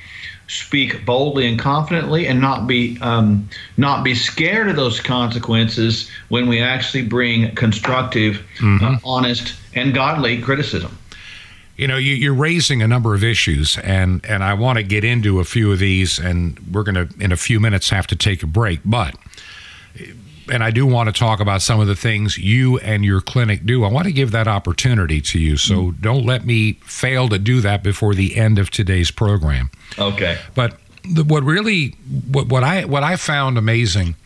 [0.51, 6.49] speak boldly and confidently and not be um, not be scared of those consequences when
[6.49, 8.85] we actually bring constructive, mm-hmm.
[8.85, 10.97] uh, honest, and godly criticism.
[11.81, 15.03] You know, you, are raising a number of issues, and and I want to get
[15.03, 18.17] into a few of these, and we're going to in a few minutes have to
[18.17, 19.15] take a break, but.
[20.53, 23.65] And I do want to talk about some of the things you and your clinic
[23.65, 23.85] do.
[23.85, 25.57] I want to give that opportunity to you.
[25.57, 26.01] So mm-hmm.
[26.03, 29.71] don't let me fail to do that before the end of today's program.
[29.97, 30.39] Okay.
[30.57, 31.91] But the, what really
[32.33, 34.17] what, what I what I found amazing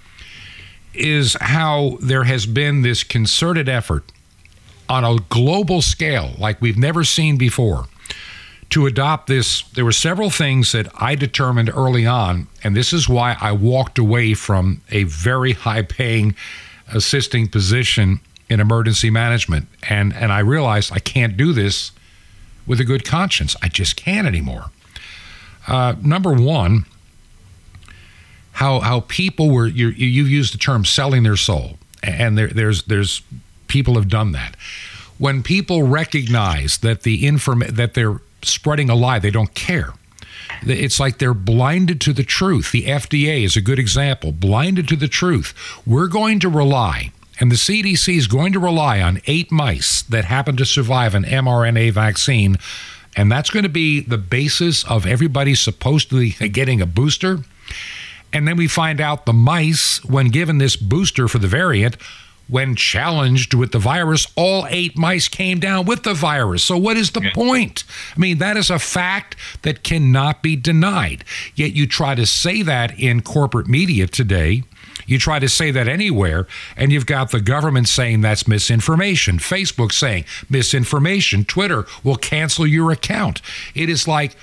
[0.94, 4.10] is how there has been this concerted effort
[4.88, 7.87] on a global scale like we've never seen before
[8.70, 13.09] to adopt this there were several things that I determined early on and this is
[13.09, 16.35] why I walked away from a very high paying
[16.92, 19.68] assisting position in emergency management.
[19.88, 21.92] And and I realized I can't do this
[22.66, 23.57] with a good conscience.
[23.62, 24.66] I just can't anymore.
[25.66, 26.85] Uh, number one,
[28.53, 32.85] how how people were you you used the term selling their soul, and there, there's
[32.85, 33.23] there's
[33.74, 34.54] people have done that.
[35.18, 39.94] When people recognize that the inform that they're spreading a lie, they don't care.
[40.62, 42.70] It's like they're blinded to the truth.
[42.70, 45.52] The FDA is a good example, blinded to the truth.
[45.84, 47.10] We're going to rely,
[47.40, 51.24] and the CDC is going to rely on eight mice that happen to survive an
[51.24, 52.58] mRNA vaccine
[53.16, 57.40] and that's going to be the basis of everybody supposedly getting a booster.
[58.32, 61.96] And then we find out the mice, when given this booster for the variant,
[62.48, 66.62] when challenged with the virus, all eight mice came down with the virus.
[66.64, 67.33] So, what is the yeah.
[67.33, 67.85] point?
[68.16, 71.24] I mean, that is a fact that cannot be denied.
[71.54, 74.62] Yet, you try to say that in corporate media today
[75.07, 79.92] you try to say that anywhere, and you've got the government saying that's misinformation, Facebook
[79.92, 83.42] saying misinformation, Twitter will cancel your account.
[83.74, 84.37] It is like,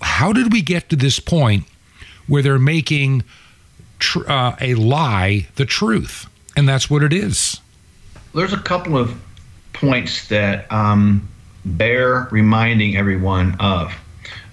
[0.00, 1.64] how did we get to this point
[2.26, 3.24] where they're making
[3.98, 6.27] tr- uh, a lie the truth?
[6.58, 7.60] And that's what it is.
[8.34, 9.18] There's a couple of
[9.72, 11.26] points that um,
[11.64, 13.94] bear reminding everyone of.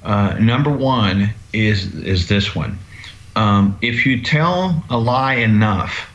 [0.04, 2.78] Uh, number one is is this one
[3.36, 6.12] um, if you tell a lie enough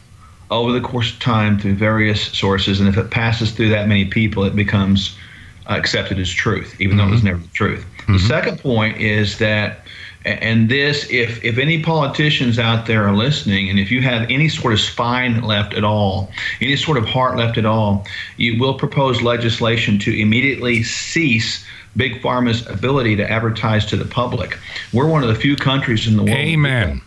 [0.50, 4.04] over the course of time through various sources, and if it passes through that many
[4.04, 5.16] people, it becomes
[5.68, 6.98] uh, accepted as truth, even mm-hmm.
[6.98, 7.28] though it was mm-hmm.
[7.28, 7.84] never the truth.
[7.98, 8.12] Mm-hmm.
[8.14, 9.84] The second point is that,
[10.24, 14.48] and this, if if any politicians out there are listening, and if you have any
[14.48, 16.30] sort of spine left at all,
[16.60, 18.06] any sort of heart left at all,
[18.36, 21.64] you will propose legislation to immediately cease
[21.96, 24.58] big pharma's ability to advertise to the public.
[24.92, 26.36] We're one of the few countries in the world.
[26.36, 27.00] Amen.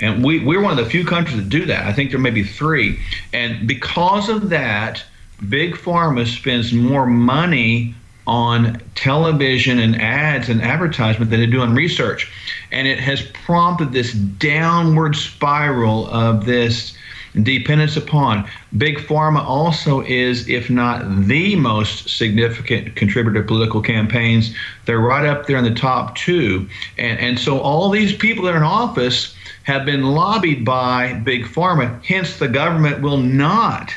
[0.00, 1.86] And we, we're one of the few countries that do that.
[1.86, 2.98] I think there may be three.
[3.32, 5.04] And because of that,
[5.48, 7.94] Big Pharma spends more money
[8.26, 12.30] on television and ads and advertisement than they do on research.
[12.72, 16.96] And it has prompted this downward spiral of this
[17.42, 18.48] dependence upon.
[18.76, 24.54] Big Pharma also is, if not the most significant contributor to political campaigns.
[24.86, 26.68] They're right up there in the top two.
[26.96, 29.34] And, and so all these people that are in office
[29.64, 32.02] have been lobbied by big pharma.
[32.04, 33.92] Hence, the government will not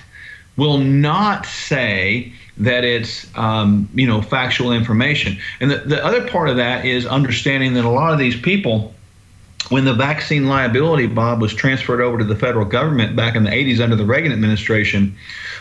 [0.58, 5.38] will not say that it's um, you know factual information.
[5.60, 8.94] And the, the other part of that is understanding that a lot of these people,
[9.70, 13.50] when the vaccine liability, Bob, was transferred over to the federal government back in the
[13.50, 15.16] 80s under the Reagan administration,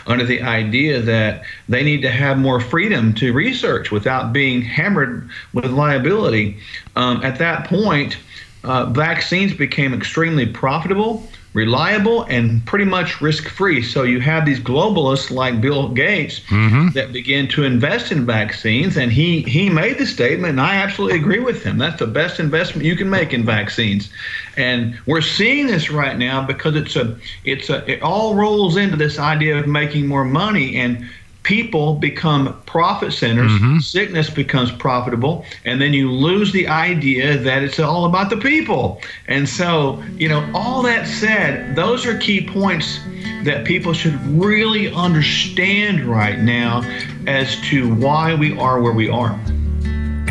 [0.07, 5.29] under the idea that they need to have more freedom to research without being hammered
[5.53, 6.57] with liability.
[6.95, 8.17] Um, at that point,
[8.63, 13.81] uh, vaccines became extremely profitable, reliable, and pretty much risk free.
[13.81, 16.89] So you have these globalists like Bill Gates mm-hmm.
[16.89, 18.97] that begin to invest in vaccines.
[18.97, 21.77] And he, he made the statement, and I absolutely agree with him.
[21.77, 24.11] That's the best investment you can make in vaccines.
[24.57, 28.97] And we're seeing this right now because it's a it's a it all rolls into
[28.97, 31.09] this idea of making more money and
[31.43, 33.79] people become profit centers, mm-hmm.
[33.79, 39.01] sickness becomes profitable, and then you lose the idea that it's all about the people.
[39.27, 42.99] And so, you know, all that said, those are key points
[43.43, 46.81] that people should really understand right now
[47.25, 49.31] as to why we are where we are.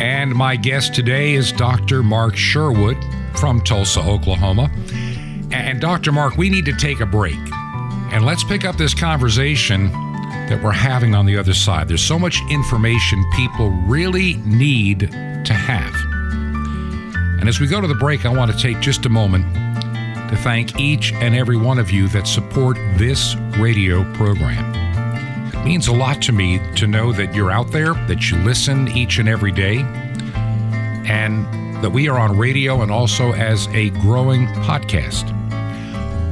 [0.01, 2.03] And my guest today is Dr.
[2.03, 2.99] Mark Sherwood
[3.35, 4.71] from Tulsa, Oklahoma.
[5.51, 6.13] And Dr.
[6.13, 7.39] Mark, we need to take a break.
[8.13, 9.91] And let's pick up this conversation
[10.49, 11.89] that we're having on the other side.
[11.89, 15.95] There's so much information people really need to have.
[17.41, 19.45] And as we go to the break, I want to take just a moment
[20.31, 24.75] to thank each and every one of you that support this radio program.
[25.55, 28.89] It means a lot to me to know that you're out there, that you listen
[28.89, 29.79] each and every day.
[31.07, 31.47] And
[31.83, 35.33] that we are on radio and also as a growing podcast.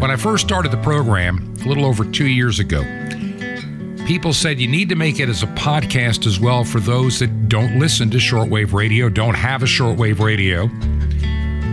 [0.00, 2.82] When I first started the program a little over two years ago,
[4.06, 7.48] people said you need to make it as a podcast as well for those that
[7.48, 10.70] don't listen to shortwave radio, don't have a shortwave radio.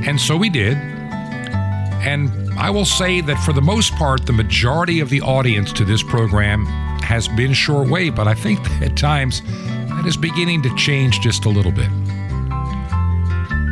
[0.08, 0.76] And so we did.
[0.76, 5.86] And I will say that for the most part, the majority of the audience to
[5.86, 6.66] this program
[7.04, 11.50] has been shortwave, but I think at times that is beginning to change just a
[11.50, 11.90] little bit.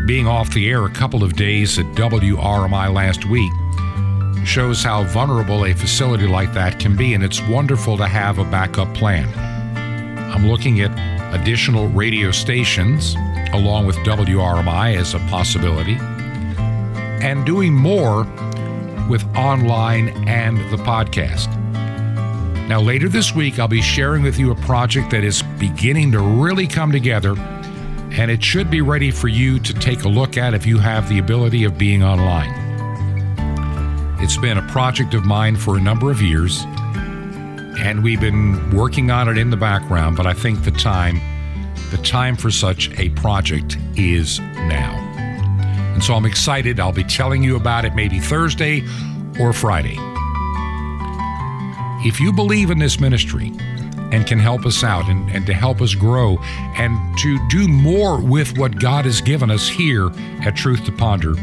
[0.06, 3.52] Being off the air a couple of days at WRMI last week
[4.46, 8.44] shows how vulnerable a facility like that can be, and it's wonderful to have a
[8.46, 9.28] backup plan.
[10.34, 10.92] I'm looking at
[11.34, 13.16] additional radio stations
[13.54, 15.98] along with WRMI as a possibility,
[17.26, 18.24] and doing more
[19.10, 21.50] with online and the podcast.
[22.68, 26.20] Now, later this week, I'll be sharing with you a project that is beginning to
[26.22, 30.54] really come together, and it should be ready for you to take a look at
[30.54, 32.61] if you have the ability of being online.
[34.24, 36.64] It's been a project of mine for a number of years,
[37.80, 41.20] and we've been working on it in the background, but I think the time
[41.90, 44.94] the time for such a project is now.
[45.94, 46.80] And so I'm excited.
[46.80, 48.84] I'll be telling you about it maybe Thursday
[49.40, 49.98] or Friday.
[52.06, 53.52] If you believe in this ministry
[54.12, 56.38] and can help us out and, and to help us grow
[56.78, 60.12] and to do more with what God has given us here
[60.46, 61.34] at Truth to Ponder,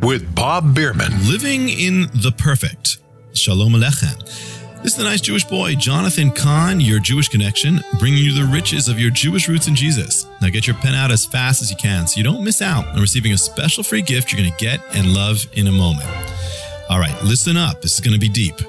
[0.02, 1.12] with Bob Bierman.
[1.28, 2.98] Living in the perfect.
[3.32, 4.18] Shalom Aleichem.
[4.82, 8.88] This is the nice Jewish boy, Jonathan Cahn, your Jewish connection, bringing you the riches
[8.88, 10.25] of your Jewish roots in Jesus.
[10.40, 12.86] Now get your pen out as fast as you can so you don't miss out
[12.88, 16.08] on receiving a special free gift you're going to get and love in a moment.
[16.88, 17.82] All right, listen up.
[17.82, 18.60] This is going to be deep.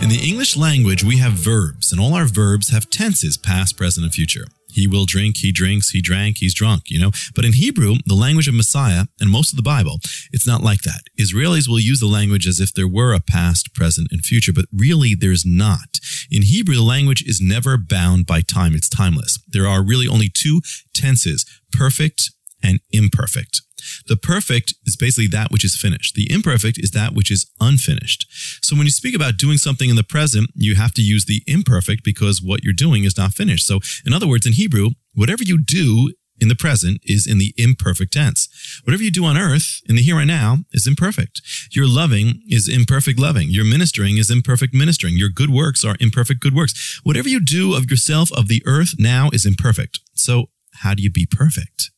[0.00, 4.04] In the English language, we have verbs, and all our verbs have tenses past, present,
[4.04, 4.44] and future.
[4.74, 7.12] He will drink, he drinks, he drank, he's drunk, you know.
[7.34, 10.00] But in Hebrew, the language of Messiah and most of the Bible,
[10.32, 11.02] it's not like that.
[11.18, 14.66] Israelis will use the language as if there were a past, present, and future, but
[14.72, 16.00] really there's not.
[16.30, 18.74] In Hebrew, the language is never bound by time.
[18.74, 19.38] It's timeless.
[19.46, 20.60] There are really only two
[20.92, 22.30] tenses, perfect
[22.62, 23.60] and imperfect.
[24.06, 26.14] The perfect is basically that which is finished.
[26.14, 28.26] The imperfect is that which is unfinished.
[28.62, 31.42] So when you speak about doing something in the present, you have to use the
[31.46, 33.66] imperfect because what you're doing is not finished.
[33.66, 37.54] So in other words, in Hebrew, whatever you do in the present is in the
[37.56, 38.48] imperfect tense.
[38.84, 41.40] Whatever you do on earth in the here and now is imperfect.
[41.72, 43.50] Your loving is imperfect loving.
[43.50, 45.14] Your ministering is imperfect ministering.
[45.16, 47.00] Your good works are imperfect good works.
[47.04, 50.00] Whatever you do of yourself of the earth now is imperfect.
[50.14, 50.46] So
[50.82, 51.90] how do you be perfect?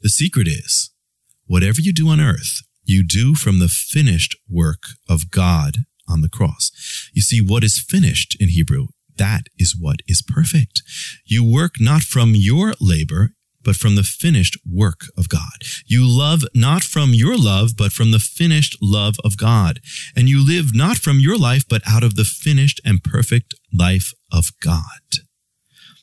[0.00, 0.91] The secret is
[1.46, 5.78] whatever you do on earth, you do from the finished work of God
[6.08, 6.70] on the cross.
[7.12, 10.82] You see, what is finished in Hebrew, that is what is perfect.
[11.24, 13.30] You work not from your labor,
[13.64, 15.62] but from the finished work of God.
[15.86, 19.80] You love not from your love, but from the finished love of God.
[20.16, 24.12] And you live not from your life, but out of the finished and perfect life
[24.32, 24.82] of God.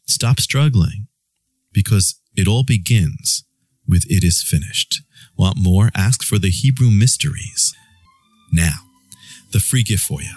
[0.07, 1.07] Stop struggling
[1.73, 3.43] because it all begins
[3.87, 5.01] with it is finished.
[5.39, 5.89] Want more?
[5.95, 7.73] Ask for the Hebrew mysteries.
[8.51, 8.75] Now,
[9.53, 10.33] the free gift for you.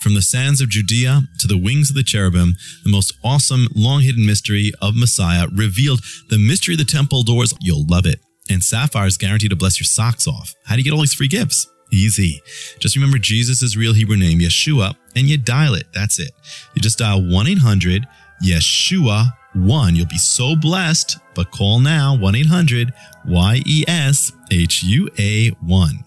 [0.00, 4.00] From the sands of Judea to the wings of the cherubim, the most awesome, long
[4.00, 6.00] hidden mystery of Messiah revealed
[6.30, 7.52] the mystery of the temple doors.
[7.60, 8.20] You'll love it.
[8.48, 10.54] And Sapphire is guaranteed to bless your socks off.
[10.64, 11.66] How do you get all these free gifts?
[11.92, 12.40] Easy.
[12.78, 15.86] Just remember Jesus' real Hebrew name, Yeshua, and you dial it.
[15.92, 16.30] That's it.
[16.74, 18.06] You just dial 1 800
[18.42, 19.96] Yeshua 1.
[19.96, 22.92] You'll be so blessed, but call now 1 800
[23.26, 26.04] Y E S H U A 1.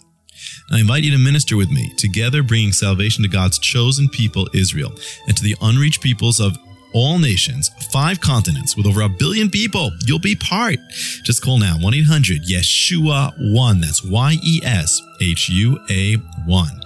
[0.71, 4.91] I invite you to minister with me, together bringing salvation to God's chosen people, Israel,
[5.27, 6.57] and to the unreached peoples of
[6.93, 9.91] all nations, five continents with over a billion people.
[10.05, 10.77] You'll be part.
[11.23, 13.81] Just call now 1 800 Yeshua 1.
[13.81, 16.81] That's Y E S H U A 1.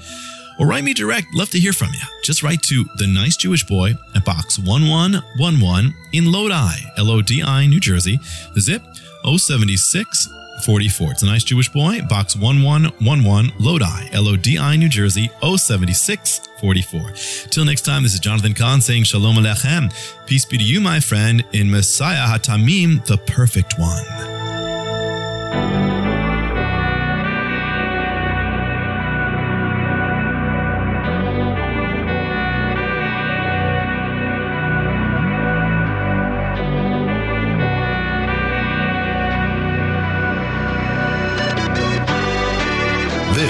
[0.63, 1.27] Or write me direct.
[1.33, 1.99] Love to hear from you.
[2.23, 7.43] Just write to The Nice Jewish Boy at Box 1111 in Lodi, L O D
[7.43, 8.17] I, New Jersey.
[8.53, 8.81] The zip
[9.25, 10.29] 076
[10.63, 11.11] 44.
[11.11, 17.11] It's a nice Jewish boy, box 1111, Lodi, L O D I, New Jersey, 07644.
[17.49, 19.93] Till next time, this is Jonathan Cahn saying Shalom Alechem.
[20.27, 25.82] Peace be to you, my friend, in Messiah Hatamim, the perfect one.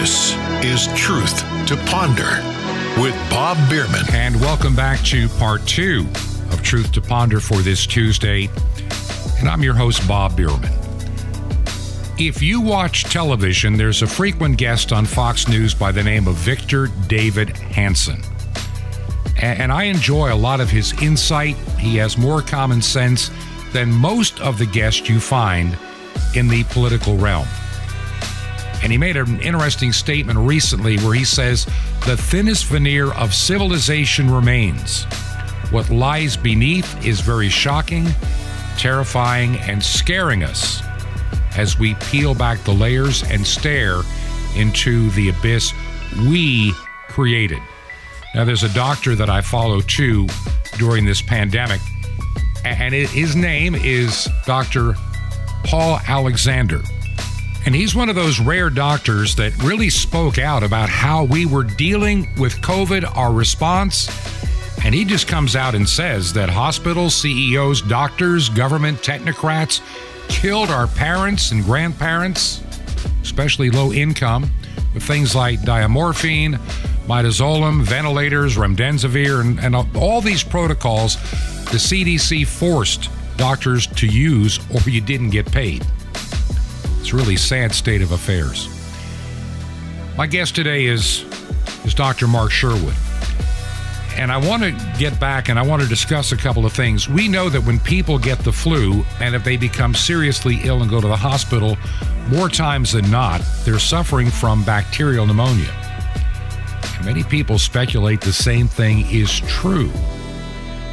[0.03, 0.35] This
[0.65, 2.43] is Truth to Ponder
[3.01, 4.03] with Bob Bierman.
[4.11, 6.05] And welcome back to part two
[6.51, 8.49] of Truth to Ponder for this Tuesday.
[9.39, 10.73] And I'm your host, Bob Bierman.
[12.19, 16.35] If you watch television, there's a frequent guest on Fox News by the name of
[16.35, 18.21] Victor David Hanson.
[19.41, 21.55] And I enjoy a lot of his insight.
[21.79, 23.31] He has more common sense
[23.71, 25.77] than most of the guests you find
[26.35, 27.47] in the political realm.
[28.83, 31.65] And he made an interesting statement recently where he says
[32.05, 35.05] the thinnest veneer of civilization remains.
[35.71, 38.05] What lies beneath is very shocking,
[38.77, 40.83] terrifying, and scaring us
[41.55, 44.01] as we peel back the layers and stare
[44.55, 45.73] into the abyss
[46.27, 46.73] we
[47.07, 47.59] created.
[48.35, 50.27] Now, there's a doctor that I follow too
[50.77, 51.79] during this pandemic,
[52.65, 54.95] and his name is Dr.
[55.63, 56.81] Paul Alexander.
[57.65, 61.63] And he's one of those rare doctors that really spoke out about how we were
[61.63, 64.09] dealing with COVID, our response.
[64.83, 69.81] And he just comes out and says that hospitals, CEOs, doctors, government technocrats
[70.27, 72.61] killed our parents and grandparents,
[73.21, 74.51] especially low income,
[74.93, 76.57] with things like diamorphine,
[77.07, 81.15] midazolam, ventilators, remdesivir, and, and all these protocols
[81.71, 85.83] the CDC forced doctors to use or you didn't get paid.
[87.03, 88.69] It's a really sad state of affairs.
[90.15, 91.25] My guest today is,
[91.83, 92.27] is Dr.
[92.27, 92.95] Mark Sherwood.
[94.15, 97.09] And I want to get back and I want to discuss a couple of things.
[97.09, 100.89] We know that when people get the flu and if they become seriously ill and
[100.89, 101.77] go to the hospital,
[102.29, 105.73] more times than not, they're suffering from bacterial pneumonia.
[107.03, 109.91] Many people speculate the same thing is true.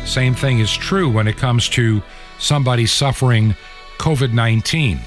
[0.04, 2.02] Same thing is true when it comes to
[2.40, 3.54] somebody suffering
[3.98, 4.98] COVID 19.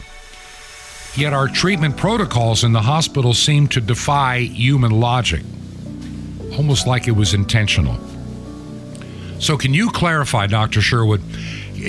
[1.15, 5.43] Yet our treatment protocols in the hospital seem to defy human logic,
[6.57, 7.99] almost like it was intentional.
[9.39, 10.81] So, can you clarify, Dr.
[10.81, 11.21] Sherwood?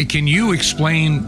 [0.08, 1.24] Can you explain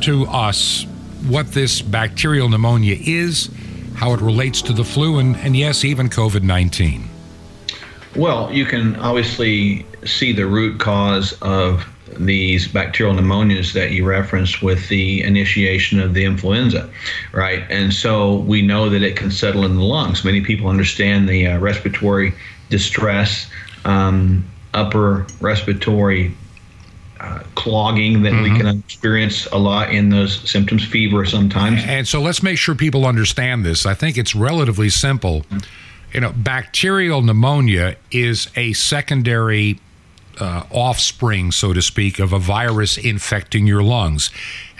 [0.00, 0.84] to us
[1.26, 3.48] what this bacterial pneumonia is,
[3.94, 7.08] how it relates to the flu, and, and yes, even COVID 19?
[8.14, 11.86] Well, you can obviously see the root cause of
[12.18, 16.90] these bacterial pneumonias that you referenced with the initiation of the influenza,
[17.32, 17.64] right?
[17.70, 20.24] And so we know that it can settle in the lungs.
[20.24, 22.34] Many people understand the uh, respiratory
[22.70, 23.48] distress,
[23.84, 24.44] um,
[24.74, 26.34] upper respiratory
[27.20, 28.54] uh, clogging that mm-hmm.
[28.54, 31.82] we can experience a lot in those symptoms, fever sometimes.
[31.84, 33.86] And so let's make sure people understand this.
[33.86, 35.44] I think it's relatively simple.
[36.12, 39.80] You know, bacterial pneumonia is a secondary
[40.40, 44.30] uh, offspring, so to speak, of a virus infecting your lungs.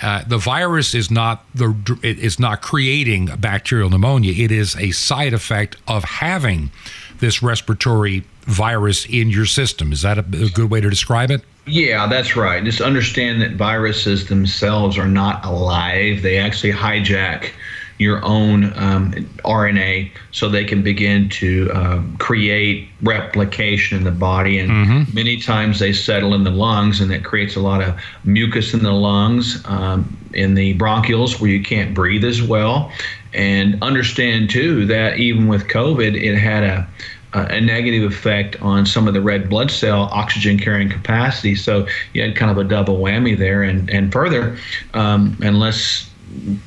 [0.03, 4.33] Uh, the virus is not the is not creating bacterial pneumonia.
[4.33, 6.71] It is a side effect of having
[7.19, 9.93] this respiratory virus in your system.
[9.93, 11.43] Is that a, a good way to describe it?
[11.67, 12.65] Yeah, that's right.
[12.65, 16.23] Just understand that viruses themselves are not alive.
[16.23, 17.51] They actually hijack
[17.99, 19.13] your own um,
[19.45, 24.59] RNA so they can begin to um, create replication in the body.
[24.59, 25.15] And mm-hmm.
[25.15, 28.83] many times they settle in the lungs, and that creates a lot of mucus in
[28.83, 32.93] the lungs, um, in the bronchioles where you can't breathe as well.
[33.35, 36.89] And understand too that even with COVID, it had a
[37.35, 41.55] a negative effect on some of the red blood cell oxygen carrying capacity.
[41.55, 43.63] So you had kind of a double whammy there.
[43.63, 44.57] And, and further,
[44.95, 46.08] um, unless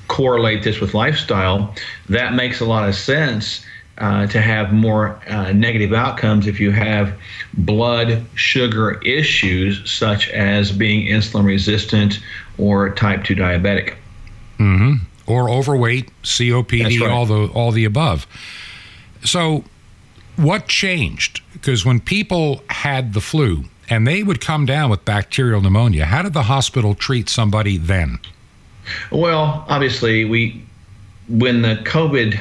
[0.08, 1.74] correlate this with lifestyle,
[2.10, 3.66] that makes a lot of sense
[3.98, 7.14] uh, to have more uh, negative outcomes if you have
[7.54, 12.20] blood sugar issues, such as being insulin resistant
[12.58, 13.96] or type 2 diabetic.
[14.58, 15.06] Mm-hmm.
[15.28, 17.10] Or overweight, COPD, right.
[17.10, 18.28] all the all the above.
[19.24, 19.64] So,
[20.36, 21.42] what changed?
[21.54, 26.24] Because when people had the flu and they would come down with bacterial pneumonia, how
[26.24, 28.20] did the hospital treat somebody then?
[29.12, 30.64] Well, obviously, we
[31.28, 32.40] when the COVID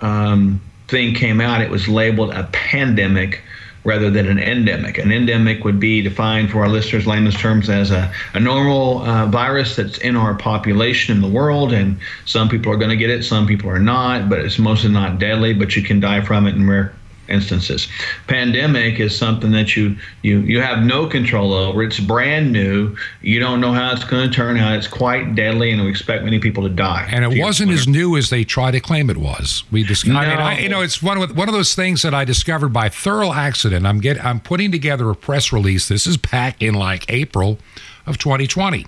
[0.00, 3.42] um, thing came out, it was labeled a pandemic
[3.84, 4.98] rather than an endemic.
[4.98, 9.26] An endemic would be defined for our listeners' layman's terms as a, a normal uh,
[9.26, 13.10] virus that's in our population in the world, and some people are going to get
[13.10, 16.46] it, some people are not, but it's mostly not deadly, but you can die from
[16.46, 16.94] it in rare
[17.28, 17.88] instances.
[18.26, 21.82] Pandemic is something that you you you have no control over.
[21.82, 22.96] It's brand new.
[23.22, 24.76] You don't know how it's going to turn out.
[24.76, 27.08] It's quite deadly, and we expect many people to die.
[27.10, 29.64] And it wasn't as new as they try to claim it was.
[29.70, 30.14] We discovered.
[30.14, 30.20] No.
[30.20, 32.70] I mean, I, you know, it's one of one of those things that I discovered
[32.70, 33.86] by thorough accident.
[33.86, 35.88] I'm get I'm putting together a press release.
[35.88, 37.58] This is back in like April
[38.06, 38.86] of 2020.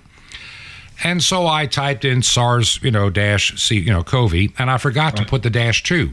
[1.03, 4.77] And so I typed in SARS, you know, dash C, you know, CoV, and I
[4.77, 5.23] forgot right.
[5.23, 6.11] to put the dash two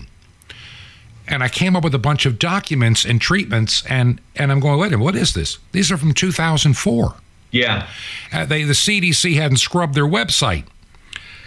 [1.29, 4.79] and I came up with a bunch of documents and treatments, and and I'm going,
[4.79, 5.59] wait a minute, what is this?
[5.73, 7.15] These are from 2004.
[7.51, 7.89] Yeah,
[8.33, 10.65] uh, they the CDC hadn't scrubbed their website,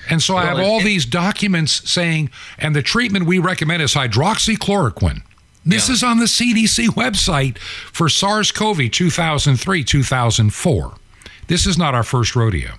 [0.09, 3.81] and so well, I have all it, these documents saying, and the treatment we recommend
[3.81, 5.21] is hydroxychloroquine.
[5.65, 5.93] This yeah.
[5.93, 10.93] is on the CDC website for SARS-CoV 2003 2004.
[11.47, 12.71] This is not our first rodeo.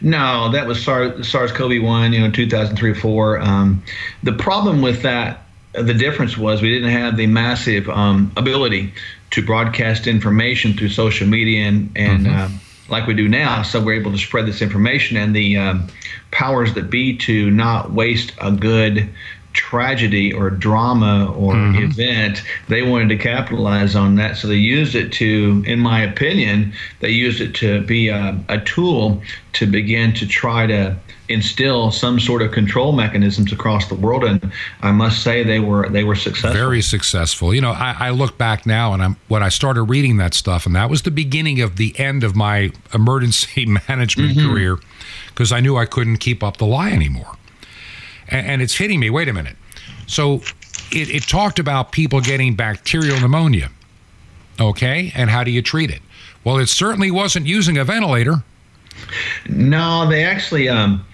[0.00, 3.40] No, that was SARS, SARS-CoV-1, you know, 2003 4.
[3.40, 3.82] Um,
[4.22, 5.45] the problem with that
[5.82, 8.92] the difference was we didn't have the massive um, ability
[9.30, 12.54] to broadcast information through social media and, and mm-hmm.
[12.54, 12.58] uh,
[12.88, 13.62] like we do now.
[13.62, 15.88] So we're able to spread this information and the um,
[16.30, 19.08] powers that be to not waste a good
[19.52, 21.82] tragedy or drama or mm-hmm.
[21.82, 24.36] event, they wanted to capitalize on that.
[24.36, 28.60] So they used it to, in my opinion, they used it to be a, a
[28.60, 29.22] tool
[29.54, 30.96] to begin to try to
[31.28, 34.52] instill some sort of control mechanisms across the world and
[34.82, 36.52] I must say they were they were successful.
[36.52, 37.54] Very successful.
[37.54, 40.66] You know I, I, look back now and I'm when I started reading that stuff
[40.66, 44.48] and that was the beginning of the end of my emergency management mm-hmm.
[44.48, 44.78] career
[45.28, 47.36] because I knew I couldn't keep up the lie anymore.
[48.28, 49.56] And, and it's hitting me wait a minute.
[50.06, 50.36] So
[50.92, 53.70] it, it talked about people getting bacterial pneumonia
[54.60, 55.12] okay?
[55.14, 56.00] And how do you treat it?
[56.44, 58.42] Well it certainly wasn't using a ventilator.
[59.48, 61.04] No, they actually um,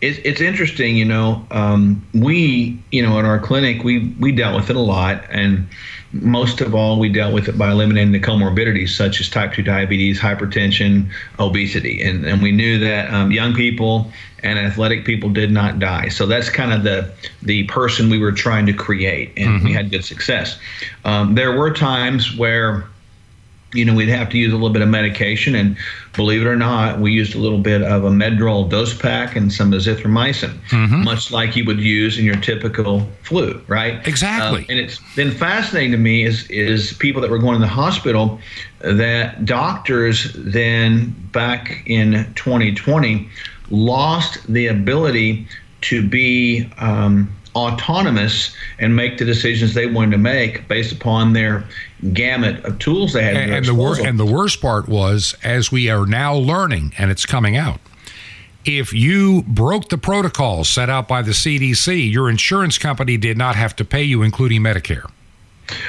[0.00, 1.44] it's, it's interesting, you know.
[1.50, 5.68] Um, we, you know, in our clinic, we we dealt with it a lot, and
[6.12, 9.62] most of all, we dealt with it by eliminating the comorbidities such as type two
[9.62, 14.10] diabetes, hypertension, obesity, and and we knew that um, young people
[14.42, 16.08] and athletic people did not die.
[16.08, 19.66] So that's kind of the the person we were trying to create, and mm-hmm.
[19.66, 20.58] we had good success.
[21.04, 22.86] Um, there were times where
[23.72, 25.54] you know, we'd have to use a little bit of medication.
[25.54, 25.76] And
[26.14, 29.52] believe it or not, we used a little bit of a Medrol dose pack and
[29.52, 31.04] some azithromycin, mm-hmm.
[31.04, 34.06] much like you would use in your typical flu, right?
[34.06, 34.60] Exactly.
[34.60, 37.68] Um, and it's been fascinating to me is is people that were going to the
[37.68, 38.40] hospital
[38.80, 43.28] that doctors then back in 2020
[43.70, 45.46] lost the ability
[45.82, 51.64] to be um, autonomous and make the decisions they wanted to make based upon their
[52.12, 53.36] gamut of tools they had.
[53.36, 57.10] And, and the wor- and the worst part was, as we are now learning, and
[57.10, 57.80] it's coming out.
[58.64, 63.56] If you broke the protocols set out by the CDC, your insurance company did not
[63.56, 65.10] have to pay you, including Medicare.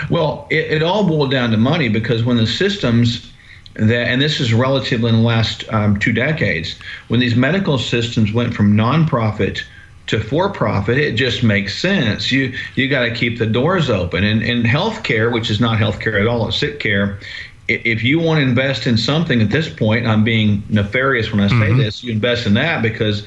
[0.09, 3.31] Well, it, it all boiled down to money because when the systems
[3.75, 8.33] that, and this is relatively in the last um, two decades, when these medical systems
[8.33, 9.63] went from nonprofit
[10.11, 12.31] to for profit, it just makes sense.
[12.31, 14.23] You you got to keep the doors open.
[14.23, 17.17] And in healthcare, which is not healthcare at all, it's sick care.
[17.69, 21.47] If you want to invest in something at this point, I'm being nefarious when I
[21.47, 21.77] say mm-hmm.
[21.77, 22.03] this.
[22.03, 23.25] You invest in that because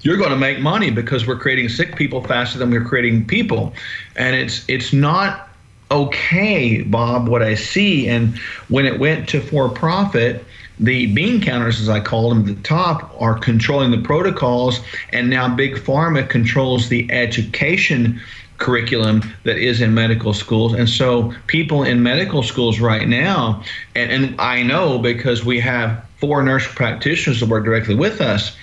[0.00, 3.74] you're going to make money because we're creating sick people faster than we're creating people,
[4.16, 5.50] and it's it's not
[5.90, 7.28] okay, Bob.
[7.28, 8.38] What I see, and
[8.68, 10.42] when it went to for profit
[10.78, 15.30] the bean counters, as I call them, at the top are controlling the protocols, and
[15.30, 18.20] now Big Pharma controls the education
[18.58, 20.72] curriculum that is in medical schools.
[20.72, 23.62] And so people in medical schools right now,
[23.94, 28.56] and, and I know because we have four nurse practitioners that work directly with us,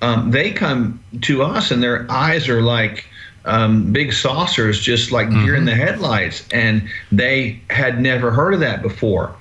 [0.00, 3.06] um, they come to us and their eyes are like,
[3.44, 5.54] um, big saucers, just like mm-hmm.
[5.54, 9.34] in the headlights, and they had never heard of that before.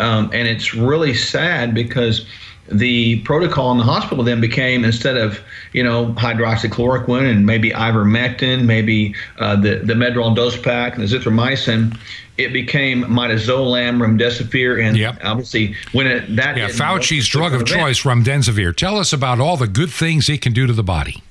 [0.00, 2.26] Um, and it's really sad because
[2.68, 5.40] the protocol in the hospital then became instead of
[5.72, 11.18] you know hydroxychloroquine and maybe ivermectin, maybe uh, the the Medrol dose pack and the
[11.18, 11.96] zithromycin,
[12.38, 15.18] it became midazolam, remdesivir, and yep.
[15.22, 18.74] obviously when it that yeah Fauci's drug of choice, remdesivir.
[18.76, 21.22] Tell us about all the good things it can do to the body.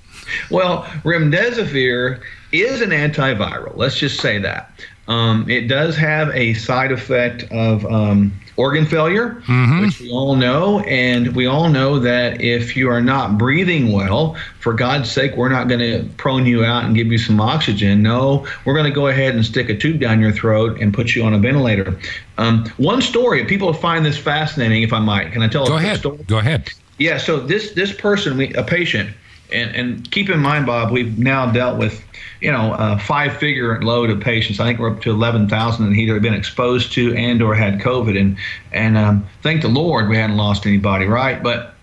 [0.50, 3.76] Well, remdesivir is an antiviral.
[3.76, 4.72] Let's just say that.
[5.08, 9.82] Um, it does have a side effect of um, organ failure, Mhm.
[9.86, 10.82] which we all know.
[10.82, 15.50] And we all know that if you are not breathing well, for God's sake, we're
[15.50, 18.04] not going to prone you out and give you some oxygen.
[18.04, 21.16] No, we're going to go ahead and stick a tube down your throat and put
[21.16, 21.96] you on a ventilator.
[22.38, 25.32] Um, one story, people find this fascinating, if I might.
[25.32, 25.98] Can I tell a Go quick ahead.
[26.00, 26.18] story?
[26.28, 26.70] Go ahead.
[27.00, 29.10] Yeah, so this this person, we, a patient,
[29.52, 32.04] and and keep in mind, Bob, we've now dealt with,
[32.40, 34.60] you know, a five figure load of patients.
[34.60, 37.56] I think we're up to eleven thousand, and he'd either been exposed to and or
[37.56, 38.38] had COVID, and
[38.72, 41.42] and um, thank the Lord we hadn't lost anybody, right?
[41.42, 41.74] But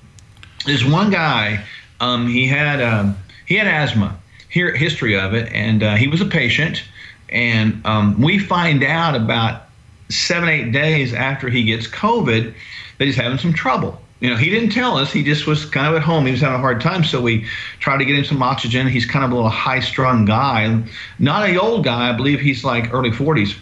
[0.66, 1.64] this one guy,
[2.01, 3.16] um, he had um,
[3.47, 4.16] he had asthma,
[4.49, 6.85] here history of it, and uh, he was a patient,
[7.29, 9.62] and um, we find out about
[10.09, 12.55] seven eight days after he gets COVID
[12.99, 14.01] that he's having some trouble.
[14.21, 15.12] You know, he didn't tell us.
[15.12, 16.27] He just was kind of at home.
[16.27, 17.47] He was having a hard time, so we
[17.79, 18.89] tried to get him some oxygen.
[18.89, 20.83] He's kind of a little high-strung guy,
[21.21, 22.11] not a old guy.
[22.11, 23.57] I believe he's like early 40s.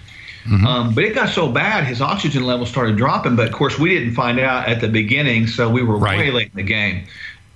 [0.64, 3.34] Um, but it got so bad, his oxygen level started dropping.
[3.34, 6.18] But of course, we didn't find out at the beginning, so we were Right.
[6.18, 7.04] way late in the game,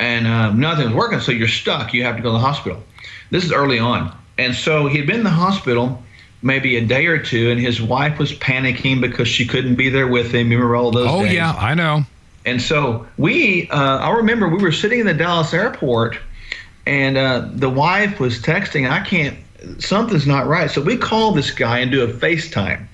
[0.01, 1.21] and um, nothing was working.
[1.21, 1.95] So you're stuck.
[1.95, 2.83] You have to go to the hospital.
[3.31, 6.03] This is early on, and so he had been in the hospital
[6.43, 10.09] maybe a day or two, and his wife was panicking because she couldn't be there
[10.09, 10.51] with him.
[10.51, 11.09] You remember all those?
[11.09, 11.35] Oh days?
[11.35, 12.05] yeah, I know.
[12.47, 16.19] And so we, uh, I remember we were sitting in the Dallas airport,
[16.87, 19.37] and uh, the wife was texting, I can't,
[19.79, 20.71] something's not right.
[20.71, 22.87] So we called this guy and do a FaceTime.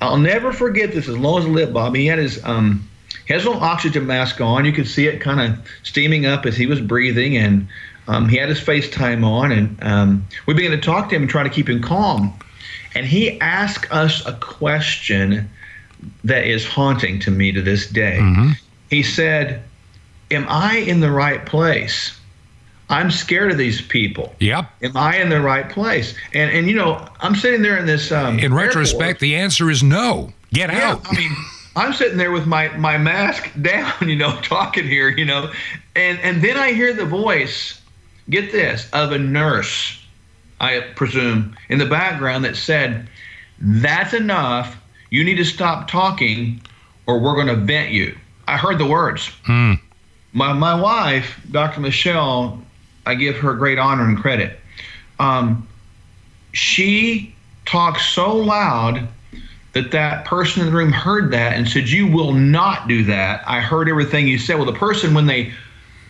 [0.00, 1.94] I'll never forget this as long as I live, Bob.
[1.94, 2.88] He had his, um,
[3.26, 4.64] he has a little oxygen mask on.
[4.64, 7.68] You could see it kind of steaming up as he was breathing, and
[8.08, 11.30] um, he had his FaceTime on, and um, we began to talk to him and
[11.30, 12.34] try to keep him calm.
[12.94, 15.48] And he asked us a question
[16.24, 18.18] that is haunting to me to this day.
[18.90, 19.62] He said,
[20.30, 22.16] Am I in the right place?
[22.90, 24.34] I'm scared of these people.
[24.40, 24.68] Yep.
[24.82, 26.14] Am I in the right place?
[26.34, 28.10] And and you know, I'm sitting there in this.
[28.10, 28.66] Um, In airport.
[28.66, 30.32] retrospect, the answer is no.
[30.52, 31.06] Get yeah, out.
[31.08, 31.30] I mean,
[31.76, 35.52] I'm sitting there with my my mask down, you know, talking here, you know,
[35.94, 37.80] and and then I hear the voice.
[38.28, 40.00] Get this of a nurse,
[40.60, 43.08] I presume, in the background that said,
[43.60, 44.76] "That's enough.
[45.10, 46.60] You need to stop talking,
[47.06, 48.16] or we're going to vent you."
[48.50, 49.28] I heard the words.
[49.44, 49.74] Hmm.
[50.32, 51.80] My my wife, Dr.
[51.80, 52.60] Michelle,
[53.06, 54.58] I give her great honor and credit.
[55.20, 55.68] Um,
[56.52, 57.34] she
[57.64, 59.06] talked so loud
[59.72, 63.44] that that person in the room heard that and said, "You will not do that."
[63.46, 64.56] I heard everything you said.
[64.56, 65.52] Well, the person when they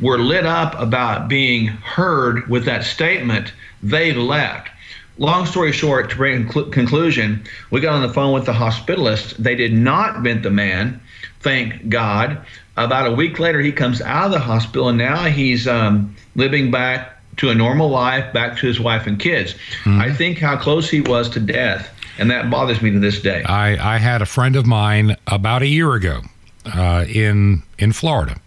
[0.00, 4.70] were lit up about being heard with that statement, they left.
[5.18, 9.36] Long story short, to bring a conclusion, we got on the phone with the hospitalist.
[9.36, 10.98] They did not vent the man,
[11.40, 12.44] thank God.
[12.76, 16.70] About a week later, he comes out of the hospital, and now he's um, living
[16.70, 19.54] back to a normal life, back to his wife and kids.
[19.86, 23.42] I think how close he was to death, and that bothers me to this day.
[23.44, 26.22] I, I had a friend of mine about a year ago
[26.66, 28.40] uh, in in Florida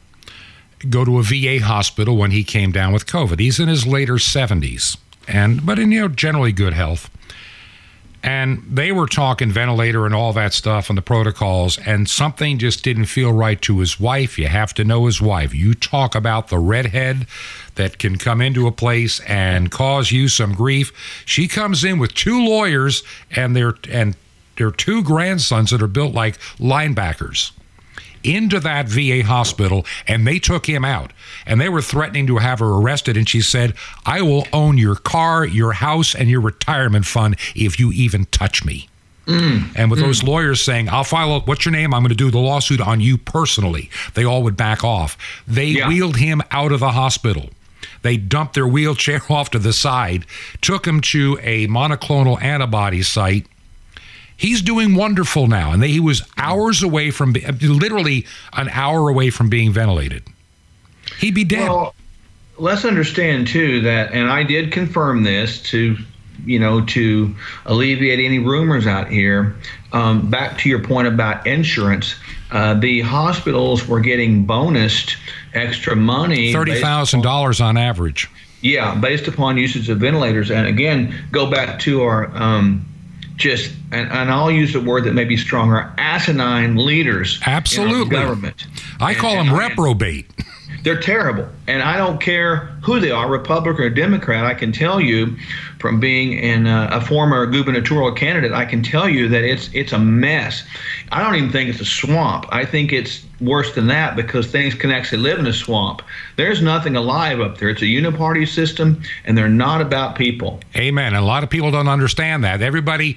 [0.89, 3.39] go to a VA hospital when he came down with COVID.
[3.39, 7.09] He's in his later 70s, and but in you know generally good health.
[8.23, 12.83] And they were talking ventilator and all that stuff and the protocols, and something just
[12.83, 14.39] didn't feel right to his wife.
[14.39, 15.53] You have to know his wife.
[15.53, 17.27] You talk about the redhead
[17.75, 20.93] that can come into a place and cause you some grief.
[21.25, 24.15] She comes in with two lawyers and their and
[24.55, 27.51] their two grandsons that are built like linebackers
[28.23, 31.13] into that VA hospital and they took him out.
[31.45, 33.73] And they were threatening to have her arrested and she said
[34.05, 38.63] I will own your car your house and your retirement fund if you even touch
[38.65, 38.89] me.
[39.25, 39.71] Mm.
[39.75, 40.03] And with mm.
[40.03, 41.93] those lawyers saying I'll file a, what's your name?
[41.93, 43.89] I'm going to do the lawsuit on you personally.
[44.13, 45.17] They all would back off.
[45.47, 45.87] They Yeah.
[45.87, 47.49] wheeled him out of the hospital.
[48.01, 50.25] They dumped their wheelchair off to the side
[50.61, 53.47] took him to a monoclonal antibody site
[54.35, 59.49] He's doing wonderful now, and he was hours away from, literally an hour away from
[59.49, 60.23] being ventilated.
[61.19, 61.69] He'd be dead.
[61.69, 61.93] Well,
[62.57, 65.97] let's understand too that, and I did confirm this to,
[66.45, 69.55] you know, to alleviate any rumors out here.
[69.91, 72.15] Um, back to your point about insurance,
[72.51, 75.15] uh, the hospitals were getting bonused
[75.53, 76.51] extra money.
[76.51, 78.27] thirty thousand dollars on average.
[78.61, 80.49] yeah, based upon usage of ventilators.
[80.49, 82.85] And again, go back to our um,
[83.35, 87.39] just, and, and I'll use the word that may be stronger, asinine leaders.
[87.45, 88.15] Absolutely.
[88.15, 88.67] government.
[88.99, 90.29] I call And- and I- reprobate.
[90.83, 91.47] they're terrible.
[91.67, 94.45] And I don't care who they are, Republican or Democrat.
[94.45, 95.35] I can tell you
[95.79, 99.93] from being in a, a former gubernatorial candidate, I can tell you that it's it's
[99.93, 100.63] a mess.
[101.11, 102.45] I don't even think it's a swamp.
[102.49, 106.01] I think it's worse than that because things can actually live in a swamp.
[106.35, 107.69] There's nothing alive up there.
[107.69, 110.59] It's a uniparty system, and they're not about people.
[110.75, 111.13] Amen.
[111.13, 112.61] A lot of people don't understand that.
[112.61, 113.07] Everybody,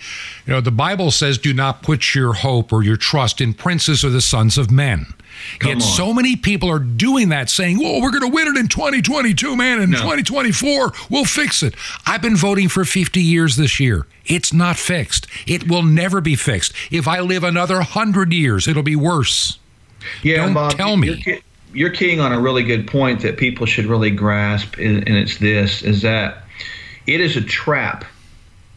[0.47, 4.05] you know, the Bible says, do not put your hope or your trust in princes
[4.05, 5.07] or the sons of men.
[5.59, 5.81] Come Yet on.
[5.83, 9.55] so many people are doing that, saying, "Oh, we're going to win it in 2022,
[9.55, 9.83] man.
[9.83, 9.99] In No.
[9.99, 11.74] 2024, we'll fix it."
[12.07, 14.07] I've been voting for 50 years this year.
[14.24, 15.27] It's not fixed.
[15.47, 16.72] It will never be fixed.
[16.91, 19.59] If I live another hundred years, it'll be worse.
[20.22, 21.20] Yeah, Don't Bob, tell me.
[21.24, 21.38] You're,
[21.72, 25.38] you're keying on a really good point that people should really grasp, and, and it's
[25.38, 26.44] this: is that
[27.07, 28.04] it is a trap,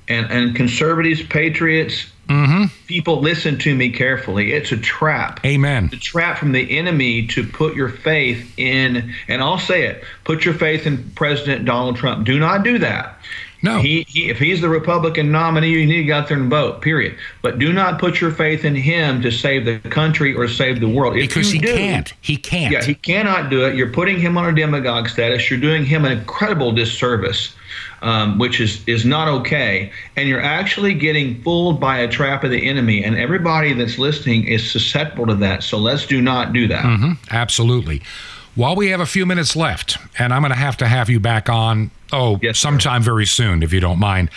[0.07, 2.65] and and conservatives, patriots, Mm-hmm.
[2.86, 4.53] people, listen to me carefully.
[4.53, 5.43] It's a trap.
[5.43, 5.88] Amen.
[5.88, 10.45] the trap from the enemy to put your faith in, and I'll say it, put
[10.45, 12.27] your faith in President Donald Trump.
[12.27, 13.17] Do not do that.
[13.62, 13.80] No.
[13.80, 16.82] He, he if he's the Republican nominee, you need to get out there and vote.
[16.82, 17.18] Period.
[17.41, 20.88] But do not put your faith in him to save the country or save the
[20.88, 21.18] world.
[21.18, 22.14] If Because he do, can't.
[22.22, 22.72] He can't.
[22.72, 23.76] Yeah, he cannot do it.
[23.76, 25.49] You're putting him on a demagogue status.
[25.49, 27.55] You're doing him an incredible disservice,
[28.01, 29.91] um, which is is not okay.
[30.16, 33.03] And you're actually getting fooled by a trap of the enemy.
[33.03, 35.64] And everybody that's listening is susceptible to that.
[35.64, 36.86] So let's do not do that.
[36.86, 37.12] Mm-hmm.
[37.32, 38.01] Absolutely.
[38.56, 41.20] While we have a few minutes left, and I'm going to have to have you
[41.20, 42.64] back on, oh, Yes, sir.
[42.68, 44.30] sometime very soon, if you don't mind,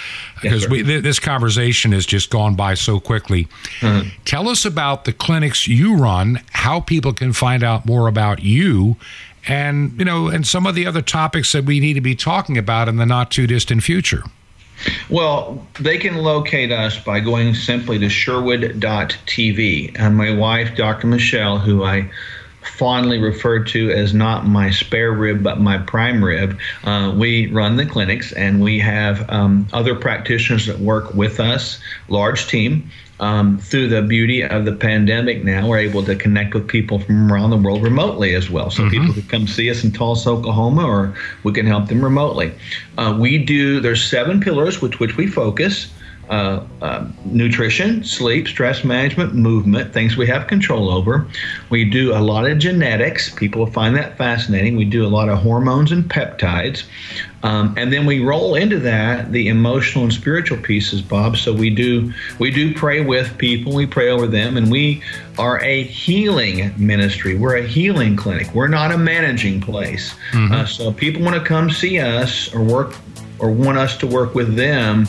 [0.42, 0.68] because sir.
[0.68, 3.48] we, th- this conversation has just gone by so quickly.
[3.82, 4.04] Uh-huh.
[4.24, 8.96] Tell us about the clinics you run, how people can find out more about you,
[9.48, 12.56] and you know, and some of the other topics that we need to be talking
[12.56, 14.22] about in the not too distant future.
[15.10, 19.92] Well, they can locate us by going simply to sherwood.tv.
[19.98, 21.06] And my wife, Dr.
[21.06, 22.10] Michelle, who I
[22.62, 27.76] fondly referred to as not my spare rib, but my prime rib, uh, we run
[27.76, 32.90] the clinics and we have um, other practitioners that work with us, large team.
[33.20, 37.30] Um, through the beauty of the pandemic now, we're able to connect with people from
[37.30, 38.68] around the world remotely as well.
[38.68, 42.52] So people can come see us in Tulsa, Oklahoma, or we can help them remotely.
[42.98, 45.92] Uh, we do, there's seven pillars with which we focus.
[46.30, 51.26] Uh, uh, nutrition, sleep, stress management, movement, things we have control over.
[51.68, 53.34] We do a lot of genetics.
[53.34, 54.76] People find that fascinating.
[54.76, 56.84] We do a lot of hormones and peptides.
[57.42, 61.36] Um, and then we roll into that the emotional and spiritual pieces, Bob.
[61.36, 65.02] So we do we do pray with people, we pray over them, and we
[65.38, 67.36] are a healing ministry.
[67.36, 68.54] We're a healing clinic.
[68.54, 70.14] We're not a managing place.
[70.54, 72.94] Uh, so if people want to come see us or work
[73.38, 75.06] or want us to work with them,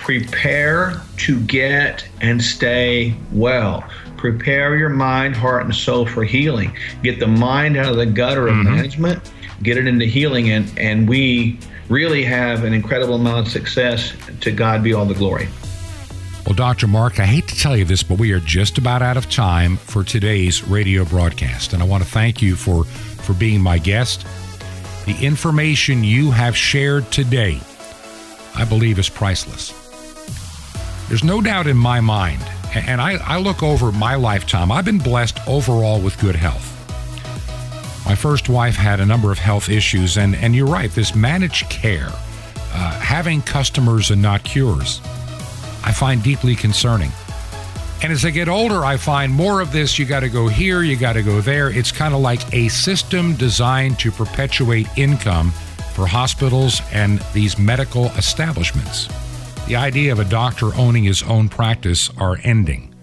[0.00, 3.84] prepare to get and stay well.
[4.16, 6.74] Prepare your mind, heart, and soul for healing.
[7.02, 8.74] Get the mind out of the gutter of mm-hmm.
[8.74, 9.32] management,
[9.62, 14.12] get it into healing, and, and we really have an incredible amount of success.
[14.40, 15.48] To God be all the glory.
[16.46, 16.86] Well, Dr.
[16.86, 19.76] Mark, I hate to tell you this, but we are just about out of time
[19.76, 21.74] for today's radio broadcast.
[21.74, 24.26] And I want to thank you for, for being my guest.
[25.04, 27.60] The information you have shared today,
[28.54, 29.79] I believe, is priceless.
[31.10, 32.40] There's no doubt in my mind,
[32.72, 36.68] and I, I look over my lifetime, I've been blessed overall with good health.
[38.06, 41.68] My first wife had a number of health issues, and, and you're right, this managed
[41.68, 42.10] care,
[42.72, 45.00] uh, having customers and not cures,
[45.82, 47.10] I find deeply concerning.
[48.04, 49.98] And as I get older, I find more of this.
[49.98, 51.70] You got to go here, you got to go there.
[51.70, 55.50] It's kind of like a system designed to perpetuate income
[55.92, 59.08] for hospitals and these medical establishments.
[59.66, 62.94] The idea of a doctor owning his own practice are ending.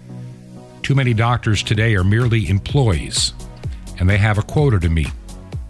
[0.82, 3.32] Too many doctors today are merely employees,
[3.98, 5.10] and they have a quota to meet.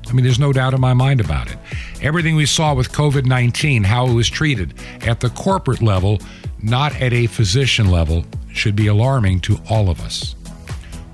[0.08, 1.58] I mean, there's no doubt in my mind about it.
[2.02, 6.18] Everything we saw with COVID 19, how it was treated at the corporate level,
[6.62, 10.34] not at a physician level, should be alarming to all of us.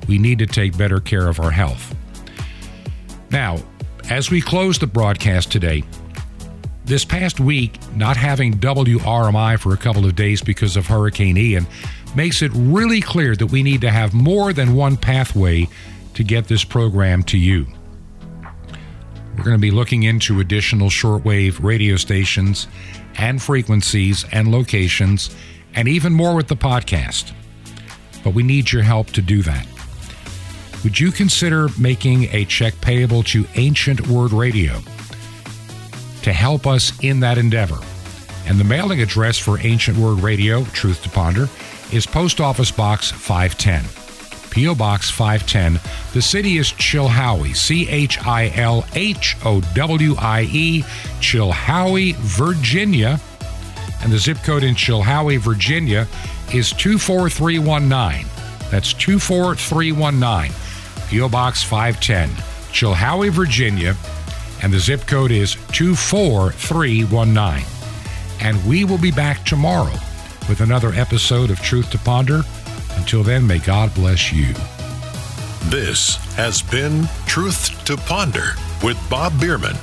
[0.07, 1.95] We need to take better care of our health.
[3.31, 3.59] Now,
[4.11, 5.83] as we close the broadcast today,
[6.85, 11.67] this past week, not having WRMI for a couple of days because of Hurricane Ian
[12.15, 15.69] makes it really clear that we need to have more than one pathway
[16.15, 17.67] to get this program to you.
[19.37, 22.69] We're going to be looking into additional shortwave radio stations
[23.17, 25.35] and frequencies and locations,
[25.75, 27.33] and even more with the podcast.
[28.23, 29.67] But we need your help to do that.
[30.85, 34.81] Would you consider making a check payable to Ancient Word Radio
[36.25, 37.79] to help us in that endeavor?
[38.47, 41.49] And the mailing address for Ancient Word Radio, Truth to Ponder,
[41.93, 43.85] is Post Office Box 510.
[44.51, 44.75] P.O.
[44.75, 45.81] Box 510.
[46.13, 50.83] The city is Chilhowie, C H I L H O W I E,
[51.21, 53.21] Chilhowie, Virginia.
[54.03, 56.07] And the zip code in Chilhowie, Virginia
[56.53, 58.27] is 24319.
[58.71, 60.53] That's 24319.
[61.09, 61.29] P.O.
[61.29, 62.29] Box 510,
[62.73, 63.97] Chilhowie, Virginia,
[64.65, 67.67] and the zip code is 24319.
[68.41, 69.93] And we will be back tomorrow
[70.49, 72.41] with another episode of Truth to Ponder.
[72.97, 74.55] Until then, may God bless you.
[75.69, 79.77] This has been Truth to Ponder with Bob Bierman.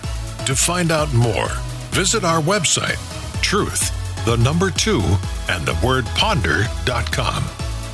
[0.48, 1.50] To find out more,
[1.92, 2.98] visit our website,
[3.44, 3.92] truth,
[4.26, 5.04] the number two,
[5.48, 7.44] and the word ponder.com.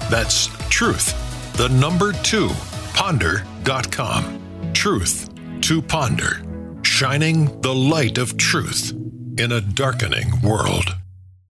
[0.09, 1.13] That's truth,
[1.57, 2.49] the number two,
[2.93, 4.71] ponder.com.
[4.73, 5.29] Truth
[5.61, 6.41] to ponder,
[6.97, 8.91] shining the light of truth
[9.37, 10.95] in a darkening world.